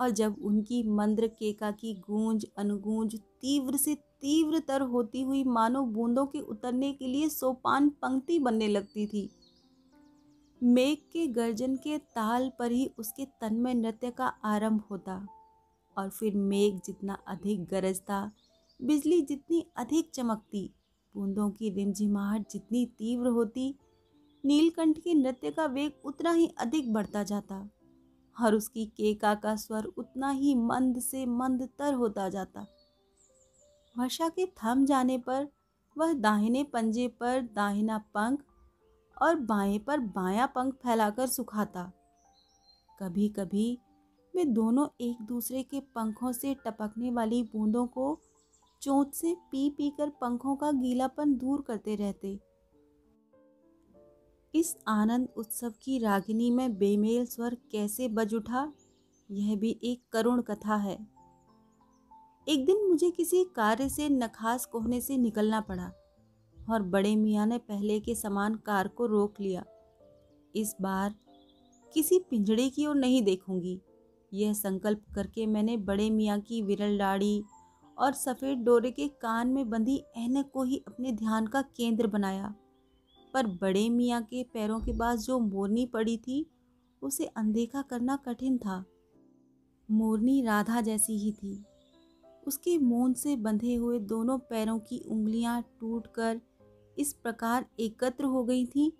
और 0.00 0.10
जब 0.10 0.36
उनकी 0.42 0.82
मंद्र 0.82 1.26
केका 1.28 1.70
की 1.70 1.94
गूंज, 2.00 2.46
अनुगूंज 2.58 3.16
तीव्र 3.16 3.76
से 3.76 3.94
तीव्रतर 3.94 4.80
होती 4.80 5.22
हुई 5.22 5.44
मानो 5.44 5.82
बूंदों 5.82 6.26
के 6.26 6.40
उतरने 6.40 6.92
के 6.92 7.06
लिए 7.06 7.28
सोपान 7.28 7.88
पंक्ति 7.88 8.38
बनने 8.38 8.68
लगती 8.68 9.06
थी। 9.06 9.28
मेघ 10.62 10.98
के 11.12 11.26
गर्जन 11.26 11.76
के 11.76 11.98
ताल 11.98 12.50
पर 12.58 12.72
ही 12.72 12.90
उसके 12.98 13.24
तन 13.40 13.54
में 13.54 13.74
नृत्य 13.74 14.10
का 14.10 14.26
आरंभ 14.26 14.82
होता 14.90 15.26
और 15.96 16.10
फिर 16.10 16.36
मेघ 16.36 16.74
जितना 16.86 17.18
अधिक 17.28 17.64
गरजता 17.64 18.30
बिजली 18.80 19.20
जितनी 19.20 19.64
अधिक 19.76 20.10
चमकती, 20.14 20.70
बूंदों 21.14 21.50
की 21.50 21.70
रिमझिमाहट 21.70 22.50
जितनी 22.50 22.84
तीव्र 22.86 23.28
होती, 23.28 23.74
नीलकंठ 24.44 24.98
के 24.98 25.14
नृत्य 25.14 25.50
का 25.50 25.66
वेग 25.66 25.92
उतना 26.04 26.32
ही 26.32 26.46
अधिक 26.58 26.92
बढ़ता 26.92 27.22
जाता। 27.22 27.68
और 28.40 28.54
उसकी 28.54 28.86
केका 28.86 29.34
का 29.34 29.56
स्वर 29.56 29.84
उतना 29.84 30.30
ही 30.30 30.54
मंद 30.54 30.98
से 30.98 31.26
मंद 31.26 31.68
तर 31.78 31.94
होता 31.94 32.28
जाता। 32.28 32.66
वर्षा 33.98 34.28
के 34.28 34.46
थम 34.46 34.84
जाने 34.84 35.18
पर 35.18 35.48
वह 35.98 36.12
दाहिने 36.12 36.62
पंजे 36.64 37.08
पर 37.08 37.40
दाहिना 37.40 37.98
पंख 37.98 38.42
और 39.22 39.36
बाएँ 39.36 39.78
पर 39.78 40.00
बायां 40.00 40.46
पंख 40.46 40.74
फैलाकर 40.74 41.26
सुखाता। 41.26 41.92
कभी 43.00 43.28
कभी 43.28 43.78
वे 44.34 44.44
दोनों 44.44 44.86
एक 45.00 45.22
दूसरे 45.22 45.62
के 45.62 45.80
पंखों 45.80 46.32
से 46.32 46.54
टपकने 46.54 47.10
वाली 47.10 47.42
बूंदों 47.42 47.86
को 47.86 48.18
चोट 48.82 49.12
से 49.12 49.34
पी 49.50 49.70
पी 49.70 49.90
कर 49.90 50.10
पंखों 50.10 50.56
का 50.56 50.72
गीलापन 50.72 51.34
दूर 51.34 51.60
करते 51.60 51.94
रहते। 51.94 52.38
इस 54.54 54.76
आनंद 54.88 55.28
उत्सव 55.36 55.72
की 55.82 55.98
रागिनी 55.98 56.50
में 56.50 56.78
बेमेल 56.78 57.26
स्वर 57.26 57.54
कैसे 57.72 58.08
बज 58.08 58.34
उठा? 58.34 58.72
यह 59.30 59.56
भी 59.56 59.80
एक 59.84 60.02
करुण 60.12 60.42
कथा 60.42 60.74
है। 60.74 61.06
एक 62.48 62.64
दिन 62.66 62.86
मुझे 62.88 63.10
किसी 63.10 63.44
कार्य 63.56 63.88
से 63.88 64.08
नखास 64.08 64.64
कोहने 64.64 65.00
से 65.00 65.16
निकलना 65.16 65.60
पड़ा 65.60 65.90
और 66.70 66.82
बड़े 66.82 67.16
मियाँ 67.16 67.46
ने 67.46 67.58
पहले 67.58 68.00
के 68.00 68.14
समान 68.14 68.54
कार 68.54 68.88
को 68.88 69.06
रोक 69.06 69.40
लिया। 69.40 69.64
इस 70.54 70.74
बार 70.82 71.14
किसी 71.92 72.18
पिंजड़े 72.18 72.68
की 72.68 72.86
ओर 72.86 72.96
नहीं 72.96 73.22
देखूँगी। 73.22 73.80
यह 74.34 74.52
संकल्प 74.52 75.04
करके 75.14 75.46
मैंने 75.46 75.76
बड़े 75.76 76.10
मियाँ 76.10 76.40
की 76.40 76.62
विरल 76.62 76.98
डाड़ी 76.98 77.42
और 77.98 78.12
सफ़ेद 78.12 78.58
डोरे 78.58 78.90
के 78.90 79.08
कान 79.08 79.48
में 79.48 79.68
बंधी 79.70 80.02
ऐनक 80.16 80.50
को 80.54 80.62
ही 80.62 80.82
अपने 80.88 81.12
ध्यान 81.12 81.46
का 81.46 81.62
केंद्र 81.62 82.06
बनाया। 82.06 82.54
पर 83.36 83.46
बड़े 83.46 83.90
मियाँ 83.90 84.22
के 84.22 84.42
पैरों 84.42 84.80
के 84.80 84.92
पास 84.92 85.20
जो 85.20 85.38
मोरनी 85.38 85.86
पड़ी 85.86 86.16
थी, 86.16 86.50
उसे 87.02 87.24
अनदेखा 87.24 87.82
करना 87.82 88.16
कठिन 88.16 88.58
था। 88.58 88.84
मोरनी 89.90 90.42
राधा 90.42 90.80
जैसी 90.80 91.18
ही 91.18 91.32
थी। 91.32 91.64
उसके 92.46 92.78
मून 92.78 93.12
से 93.14 93.36
बंधे 93.36 93.74
हुए 93.74 93.98
दोनों 93.98 94.38
पैरों 94.38 94.78
की 94.78 94.98
उंगलियाँ 94.98 95.62
टूटकर 95.80 96.40
इस 96.98 97.12
प्रकार 97.12 97.66
एकत्र 97.80 98.24
हो 98.24 98.44
गई 98.44 98.66
थी 98.66 98.92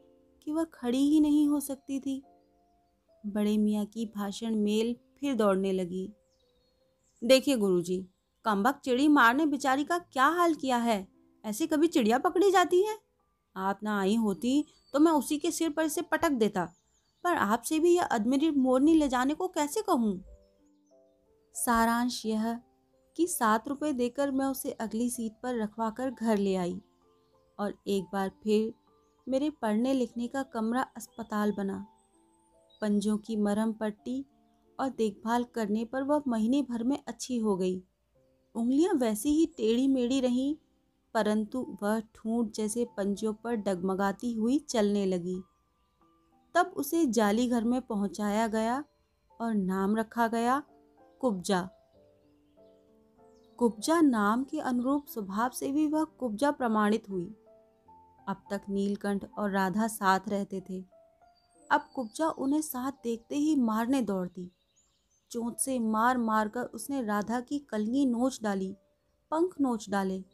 कि 0.43 0.53
वह 0.53 0.65
खड़ी 0.65 1.09
ही 1.11 1.21
नहीं 1.21 1.49
हो 1.49 1.61
सकती 1.61 2.01
थी। 2.01 2.23
बड़े 3.27 3.59
मियाँ 3.59 3.87
की 3.87 4.07
भाषण 4.17 4.55
मेल 4.55 4.97
फिर 5.21 5.35
दौड़ने 5.35 5.73
लगी। 5.73 6.13
देखिए 7.25 7.57
गुरुजी 7.57 8.07
कम्बक 8.45 8.81
चिड़ी 8.85 9.09
मारने 9.09 9.47
बेचारी 9.47 9.85
का 9.85 9.99
क्या 9.99 10.27
हाल 10.27 10.55
किया 10.55 10.77
है? 10.77 11.09
ऐसे 11.45 11.67
कभी 11.67 11.87
चिड़िया 11.87 12.19
पकड़ी 12.19 12.51
जाती 12.51 12.83
है? 12.83 13.06
आप 13.57 13.81
ना 13.83 13.99
आई 14.01 14.15
होती 14.17 14.65
तो 14.95 15.01
मैं 15.01 15.13
उसी 15.13 15.39
के 15.39 15.51
सिर 15.51 15.71
पर 15.71 15.89
से 15.89 16.03
पटक 16.03 16.33
देता। 16.33 16.65
पर 17.25 17.37
आपसे 17.37 17.79
भी 17.81 17.95
यह 17.97 18.05
अदमेरी 18.05 18.51
मोरनी 18.51 18.95
ले 18.95 19.09
जाने 19.09 19.35
को 19.35 19.49
कैसे 19.49 19.83
कहूँ? 19.83 20.21
सारांश 21.55 22.25
यह 22.27 22.55
कि 23.17 23.27
सात 23.27 23.69
रुपए 23.69 23.93
देकर 23.93 24.31
मैं 24.31 24.47
उसे 24.47 24.71
अगली 24.71 25.09
सीट 25.11 25.33
पर 25.43 25.61
रखवा 25.63 25.91
कर 25.91 26.11
घर 26.11 26.39
ले 26.39 26.55
आई 26.55 26.81
और 27.59 27.75
एक 27.89 28.05
बार 28.13 28.31
फिर 28.43 28.73
मेरे 29.27 29.51
पढ़ने 29.63 29.93
लिखने 29.93 30.27
का 30.29 30.43
कमरा 30.45 30.83
अस्पताल 30.97 31.53
बना। 31.53 31.85
पंजों 32.81 33.17
की 33.19 33.37
मरहम 33.37 33.73
पट्टी 33.73 34.25
और 34.79 34.89
देखभाल 34.89 35.45
करने 35.45 35.85
पर 35.85 36.03
वह 36.03 36.23
महीने 36.29 36.63
भर 36.63 36.83
में 36.85 36.99
अच्छी 37.09 37.37
हो 37.39 37.57
गई। 37.57 37.83
उंगलियाँ 38.55 38.95
वैसी 38.95 39.31
ही 39.31 39.47
टेढ़ी 39.47 39.87
मेढ़ी 39.89 40.21
रहीं 40.21 40.55
परंतु 41.17 41.79
वह 41.83 42.01
ठूंठ 42.15 42.51
जैसे 42.51 42.85
पंजों 42.97 43.33
पर 43.35 43.55
डगमगाती 43.57 44.33
हुई 44.33 44.59
चलने 44.59 45.07
लगी। 45.07 45.43
तब 46.55 46.75
उसे 46.77 47.07
जाली 47.07 47.49
घर 47.49 47.65
में 47.65 47.81
पहुँचाया 47.83 48.47
गया 48.49 48.85
और 49.41 49.55
नाम 49.55 49.97
रखा 49.97 50.29
गया 50.29 50.63
कुब्जा। 51.21 51.69
कुब्जा 53.59 54.01
नाम 54.01 54.45
के 54.45 54.61
अनुरूप 54.61 55.07
स्वभाव 55.07 55.51
से 55.51 55.73
भी 55.73 55.87
वह 55.87 56.05
कुब्जा 56.05 56.51
प्रमाणित 56.51 57.11
हुई। 57.11 57.35
अब 58.29 58.37
तक 58.51 58.61
नीलकंठ 58.69 59.25
और 59.39 59.51
राधा 59.51 59.87
साथ 59.87 60.29
रहते 60.29 60.61
थे। 60.61 60.85
अब 61.71 61.89
कुब्जा 61.95 62.29
उन्हें 62.29 62.63
साथ 62.63 62.93
देखते 63.05 63.37
ही 63.37 63.57
मारने 63.57 64.03
दौड़ती। 64.03 64.51
चोट 65.31 65.57
से 65.57 65.79
मार 65.79 66.19
मार 66.19 66.49
कर 66.49 66.65
उसने 66.65 67.03
राधा 67.03 67.41
की 67.41 67.59
कलगी 67.59 68.07
नोच 68.07 68.41
डाली, 68.43 68.77
पंख 69.31 69.55
नोच 69.61 69.91
डाले। 69.91 70.25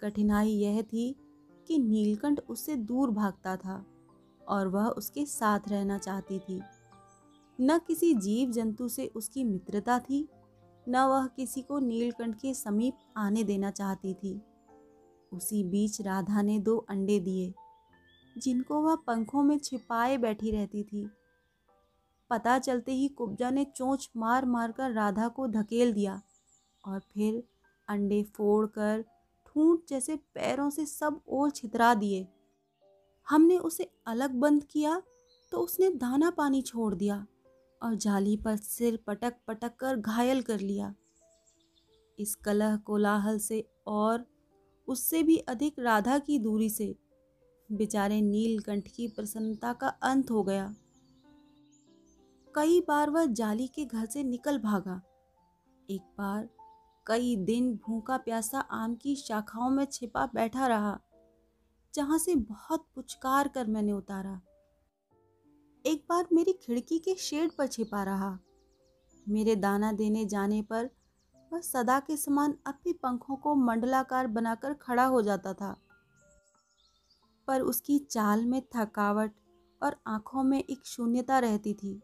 कठिनाई 0.00 0.50
यह 0.50 0.82
थी 0.82 1.16
कि 1.66 1.78
नीलकंठ 1.78 2.40
उससे 2.48 2.76
दूर 2.76 3.10
भागता 3.10 3.56
था 3.56 3.86
और 4.48 4.68
वह 4.68 4.86
उसके 4.86 5.26
साथ 5.26 5.60
रहना 5.68 5.98
चाहती 5.98 6.38
थी। 6.38 6.62
न 7.60 7.78
किसी 7.78 8.14
जीव 8.14 8.50
जंतु 8.50 8.88
से 8.88 9.06
उसकी 9.06 9.44
मित्रता 9.44 9.98
थी, 9.98 10.28
न 10.88 10.96
वह 10.96 11.26
किसी 11.26 11.62
को 11.62 11.78
नीलकंठ 11.78 12.34
के 12.34 12.54
समीप 12.54 12.94
आने 13.16 13.44
देना 13.44 13.70
चाहती 13.70 14.14
थी। 14.14 14.42
उसी 15.32 15.64
बीच 15.64 16.00
राधा 16.00 16.42
ने 16.42 16.58
दो 16.58 16.76
अंडे 16.76 17.20
दिए, 17.20 17.54
जिनको 18.38 18.82
वह 18.82 18.96
पंखों 18.96 19.42
में 19.42 19.58
छिपाए 19.58 20.16
बैठी 20.16 20.50
रहती 20.50 20.82
थी। 20.82 21.10
पता 22.30 22.58
चलते 22.58 22.92
ही 22.92 23.08
कुब्जा 23.08 23.50
ने 23.50 23.64
चोंच 23.64 24.10
मार 24.16 24.46
मार 24.46 24.72
कर 24.72 24.90
राधा 24.90 25.28
को 25.28 25.46
धकेल 25.46 25.92
दिया 25.92 26.22
और 26.84 27.00
फिर 27.00 27.42
अंडे 27.88 28.22
फोड़कर 28.22 29.04
ठूंठ 29.58 29.78
जैसे 29.88 30.14
पैरों 30.34 30.68
से 30.70 30.84
सब 30.86 31.20
ओर 31.28 31.50
छितरा 31.50 31.94
दिए। 31.94 32.26
हमने 33.26 33.56
उसे 33.58 33.90
अलग 34.06 34.34
बंद 34.34 34.64
किया 34.64 35.02
तो 35.52 35.58
उसने 35.58 35.88
दाना 35.90 36.30
पानी 36.30 36.60
छोड़ 36.62 36.94
दिया 36.94 37.16
और 37.82 37.94
जाली 37.94 38.36
पर 38.36 38.56
सिर 38.56 38.98
पटक 39.06 39.36
पटक 39.46 39.74
कर 39.76 39.96
घायल 39.96 40.42
कर 40.42 40.60
लिया। 40.60 40.94
इस 42.18 42.34
कलह 42.34 42.76
कोलाहल 42.76 43.38
से 43.38 43.64
और 43.86 44.24
उससे 44.88 45.22
भी 45.22 45.36
अधिक 45.48 45.78
राधा 45.78 46.18
की 46.18 46.38
दूरी 46.38 46.68
से 46.70 46.94
बेचारे 47.70 48.20
नीलकंठ 48.20 48.88
की 48.88 49.08
प्रसन्नता 49.08 49.72
का 49.72 49.88
अंत 49.88 50.30
हो 50.30 50.42
गया। 50.42 50.74
कई 52.54 52.80
बार 52.80 53.10
वह 53.10 53.26
जाली 53.32 53.66
के 53.68 53.84
घर 53.84 54.06
से 54.06 54.22
निकल 54.22 54.58
भागा। 54.58 55.00
एक 55.88 56.02
बार 56.18 56.48
कई 57.08 57.36
दिन 57.36 57.74
भूखा 57.76 58.16
प्यासा 58.16 58.60
आम 58.60 58.94
की 58.94 59.16
शाखाओं 59.16 59.70
में 59.70 59.84
छिपा 59.84 60.26
बैठा 60.26 60.66
रहा, 60.66 60.98
जहाँ 61.94 62.18
से 62.18 62.34
बहुत 62.34 62.86
पुचकार 62.94 63.48
कर 63.48 63.66
मैंने 63.66 63.92
उतारा। 63.92 64.40
एक 65.84 66.04
बार 66.08 66.26
मेरी 66.32 66.52
खिड़की 66.52 66.98
के 66.98 67.14
शेड 67.14 67.50
पर 67.50 67.66
छिपा 67.66 68.02
रहा। 68.02 68.38
मेरे 69.28 69.56
दाना 69.56 69.92
देने 69.92 70.24
जाने 70.24 70.62
पर 70.62 70.90
वह 71.52 71.60
सदा 71.60 72.00
के 72.00 72.16
समान 72.16 72.54
अपने 72.66 72.92
पंखों 72.92 73.36
को 73.36 73.54
मंडलाकार 73.54 74.26
बनाकर 74.26 74.74
खड़ा 74.74 75.04
हो 75.04 75.22
जाता 75.22 75.52
था। 75.52 75.76
पर 77.48 77.60
उसकी 77.60 77.98
चाल 77.98 78.44
में 78.44 78.62
थकावट 78.76 79.32
और 79.82 79.96
आँखों 80.06 80.42
में 80.42 80.58
एक 80.58 80.86
शून्यता 80.86 81.38
रहती 81.38 81.74
थी। 81.74 82.00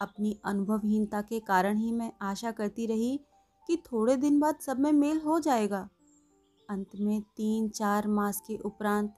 अपनी 0.00 0.38
अनुभवहीनता 0.44 1.22
के 1.22 1.40
कारण 1.40 1.78
ही 1.78 1.92
मैं 1.92 2.12
आशा 2.22 2.50
करती 2.50 2.86
रही 2.86 3.20
कि 3.70 3.76
थोड़े 3.76 4.16
दिन 4.16 4.40
बाद 4.40 4.56
सब 4.60 4.78
में 4.78 4.92
मेल 4.92 5.20
हो 5.20 5.40
जाएगा। 5.40 5.88
अंत 6.70 6.90
में 6.96 7.20
तीन 7.22 7.68
चार 7.68 8.08
मास 8.08 8.40
के 8.40 8.56
उपरांत 8.56 9.14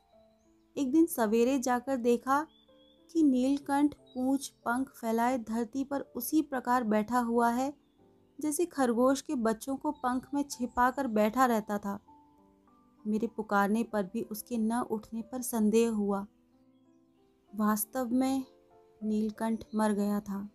एक 0.77 0.93
दिन 0.93 1.07
सवेरे 1.07 1.59
जाकर 1.59 1.97
देखा 1.97 2.47
कि 3.11 3.23
नीलकंठ 3.23 3.95
पूंछ 3.95 4.49
पंख 4.49 4.89
फैलाए 4.91 5.39
धरती 5.39 5.85
पर 5.85 6.01
उसी 6.01 6.43
प्रकार 6.43 6.85
बैठा 6.85 7.19
हुआ 7.19 7.51
है, 7.51 7.73
जैसे 8.41 8.67
खरगोश 8.67 9.21
के 9.21 9.35
बच्चों 9.35 9.77
को 9.77 9.91
पंख 9.91 10.29
में 10.35 10.45
छिपा 10.51 10.91
कर 10.91 11.07
बैठा 11.07 11.47
रहता 11.47 11.79
था। 11.79 11.99
मेरे 13.07 13.27
पुकारने 13.27 13.83
पर 13.83 14.03
भी 14.03 14.23
उसके 14.23 14.59
न 14.59 14.73
उठने 14.73 15.23
पर 15.23 15.43
संदेह 15.43 15.91
हुआ। 15.91 16.27
वास्तव 17.55 18.11
में 18.13 18.45
नीलकंठ 19.03 19.65
मर 19.75 19.93
गया 19.93 20.21
था। 20.21 20.49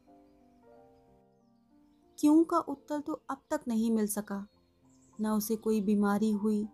क्यों 2.18 2.44
का 2.44 2.58
उत्तर 2.58 3.00
तो 3.00 3.14
अब 3.30 3.42
तक 3.50 3.62
नहीं 3.68 3.92
मिल 3.92 4.08
सका। 4.08 4.48
न 5.22 5.28
उसे 5.28 5.56
कोई 5.56 5.82
बीमारी 5.82 6.32
हुई, 6.32 6.68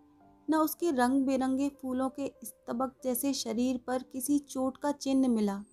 न 0.50 0.54
उसके 0.54 0.90
रंग 0.90 1.26
बिरंगे 1.26 1.68
फूलों 1.68 2.08
के 2.08 2.32
स्तबक 2.44 2.94
जैसे 3.04 3.32
शरीर 3.34 3.80
पर 3.86 4.02
किसी 4.02 4.38
चोट 4.38 4.76
का 4.76 4.92
चिन्ह 4.92 5.28
मिला। 5.28 5.64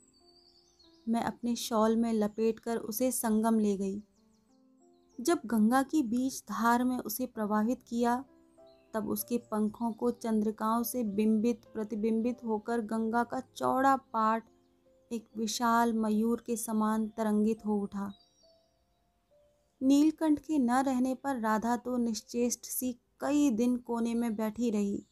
मैं 1.10 1.22
अपने 1.22 1.56
शॉल 1.56 1.96
में 1.96 2.14
लपेटकर 2.14 2.78
उसे 2.78 3.12
संगम 3.12 3.60
ले 3.60 3.78
गई। 3.78 4.04
जब 5.22 5.40
गंगा 5.46 5.84
की 5.84 6.04
बीच 6.04 6.44
धार 6.50 6.84
में 6.84 6.98
उसे 6.98 7.26
प्रवाहित 7.26 7.84
किया, 7.88 8.26
तब 8.94 9.10
उसके 9.10 9.38
पंखों 9.38 9.92
को 9.92 10.12
चंद्रिकाओं 10.12 10.84
से 10.84 11.04
बिंबित, 11.04 11.62
प्रतिबिंबित 11.74 12.44
होकर 12.46 12.82
गंगा 12.82 13.24
का 13.24 13.40
चौड़ा 13.40 13.96
पाट 13.96 14.44
एक 15.12 15.28
विशाल 15.38 15.94
मयूर 15.94 16.44
के 16.46 16.56
समान 16.56 17.08
तरंगित 17.08 17.66
हो 17.66 17.80
उठा। 17.80 18.14
नीलकंठ 19.82 20.40
के 20.40 20.58
न 20.60 20.82
रहने 20.84 21.14
पर 21.16 21.40
राधा 21.40 21.76
तो 21.78 21.98
निश्चेष्ट 21.98 22.66
सी 22.66 22.92
कई 23.22 23.50
दिन 23.52 23.76
कोने 23.78 24.14
में 24.16 24.36
बैठी 24.36 24.70
रही। 24.72 25.04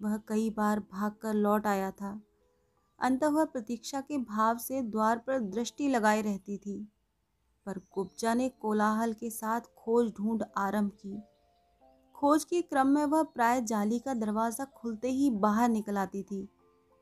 वह 0.00 0.16
कई 0.28 0.48
बार 0.50 0.80
भागकर 0.92 1.34
लौट 1.34 1.66
आया 1.66 1.90
था। 1.92 2.20
अंत 2.98 3.24
वह 3.24 3.44
प्रतीक्षा 3.44 4.00
के 4.00 4.18
भाव 4.18 4.58
से 4.58 4.82
द्वार 4.82 5.18
पर 5.18 5.40
दृष्टि 5.40 5.88
लगाए 5.88 6.22
रहती 6.22 6.56
थी, 6.58 6.76
पर 7.66 7.78
कुब्जा 7.92 8.34
ने 8.34 8.48
कोलाहल 8.60 9.12
के 9.12 9.30
साथ 9.30 9.60
खोज 9.76 10.12
ढूंढ 10.18 10.42
आरंभ 10.58 10.90
की। 10.96 11.18
खोज 12.14 12.44
के 12.44 12.60
क्रम 12.62 12.88
में 12.88 13.04
वह 13.04 13.22
प्राय 13.24 13.60
जाली 13.62 13.98
का 13.98 14.14
दरवाज़ा 14.14 14.64
खुलते 14.74 15.10
ही 15.10 15.30
बाहर 15.32 15.68
निकल 15.68 15.98
आती 15.98 16.22
थी 16.22 16.48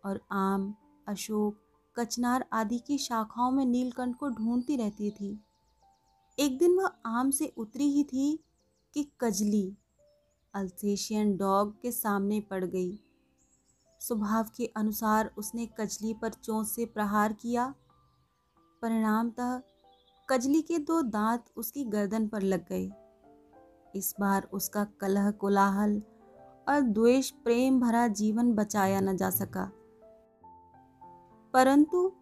और 0.04 0.20
आम, 0.32 0.74
अशोक, 1.06 1.58
कचनार 1.96 2.44
आदि 2.52 2.78
की 2.78 2.98
शाखाओं 2.98 3.50
में 3.50 3.64
नीलकंठ 3.66 4.16
को 4.16 4.28
ढूंढती 4.30 4.76
रहती 4.76 5.10
थी। 5.10 5.38
एक 6.38 6.58
दिन 6.58 6.78
वह 6.78 6.90
आम 7.06 7.30
से 7.30 7.54
उतरी 7.56 7.84
ही 7.84 8.04
थी 8.04 8.44
कि 8.94 9.12
कजली, 9.20 9.76
अल्सेशियन 10.54 11.36
डॉग 11.36 11.82
के 11.82 11.92
सामने 11.92 12.40
पड़ 12.40 12.64
गई। 12.64 13.04
स्वभाव 14.00 14.46
के 14.56 14.66
अनुसार 14.66 15.34
उसने 15.38 15.66
कजली 15.66 16.14
पर 16.14 16.28
चोंच 16.28 16.66
से 16.66 16.86
प्रहार 16.86 17.32
किया। 17.32 17.74
परिणामतः 18.82 19.62
कजली 20.30 20.62
के 20.62 20.78
दो 20.78 21.02
दांत 21.02 21.44
उसकी 21.56 21.84
गर्दन 21.84 22.28
पर 22.28 22.42
लग 22.42 22.68
गए। 22.68 22.90
इस 23.94 24.14
बार 24.20 24.48
उसका 24.52 24.84
कलह 24.84 25.30
कोलाहल 25.30 26.02
और 26.68 26.80
द्वेष 26.80 27.30
प्रेम 27.30 27.80
भरा 27.80 28.08
जीवन 28.08 28.52
बचाया 28.52 29.00
न 29.00 29.16
जा 29.16 29.30
सका। 29.30 29.72
परंतु 31.52 32.12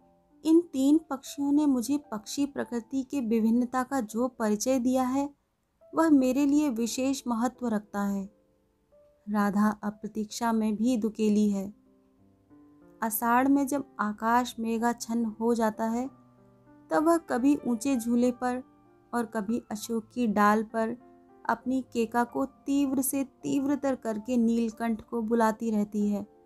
इन 0.45 0.61
तीन 0.61 0.97
पक्षियों 1.09 1.51
ने 1.51 1.65
मुझे 1.65 1.97
पक्षी 1.97 2.45
प्रकृति 2.45 3.03
के 3.03 3.19
विभिन्नता 3.19 3.83
का 3.83 4.01
जो 4.01 4.27
परिचय 4.27 4.79
दिया 4.79 5.03
है, 5.03 5.35
वह 5.95 6.09
मेरे 6.09 6.45
लिए 6.45 6.69
विशेष 6.69 7.23
महत्व 7.27 7.67
रखता 7.67 8.01
है। 8.03 8.29
राधा 9.29 9.79
अप्रतीक्षा 9.83 10.51
में 10.51 10.75
भी 10.75 10.97
दुकेली 10.97 11.49
है। 11.49 11.73
आषाढ़ 13.03 13.47
में 13.47 13.67
जब 13.67 13.85
आकाश 13.99 14.55
मेघा 14.59 14.93
छन्न 14.93 15.25
हो 15.25 15.55
जाता 15.55 15.83
है, 15.83 16.07
तब 16.91 17.03
वह 17.03 17.17
कभी 17.17 17.57
ऊँचे 17.67 17.95
झूले 17.95 18.31
पर 18.31 18.63
और 19.13 19.25
कभी 19.25 19.63
अशोक 19.71 20.09
की 20.13 20.27
डाल 20.27 20.63
पर 20.63 20.97
अपनी 21.49 21.81
केका 21.93 22.23
को 22.23 22.45
तीव्र 22.45 23.01
से 23.01 23.23
तीव्रतर 23.23 23.95
करके 23.95 24.37
नीलकंठ 24.37 25.01
को 25.01 25.21
बुलाती 25.21 25.71
रहती 25.71 26.09
है। 26.09 26.40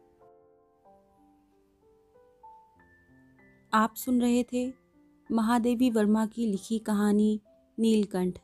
आप 3.76 3.96
सुन 3.96 4.22
रहे 4.22 4.44
थे 4.44 4.74
महादेवी 5.32 5.90
वर्मा 5.90 6.26
की 6.26 6.46
लिखी 6.46 6.80
कहानी 6.80 7.42
नीलकंठ। 7.80 8.40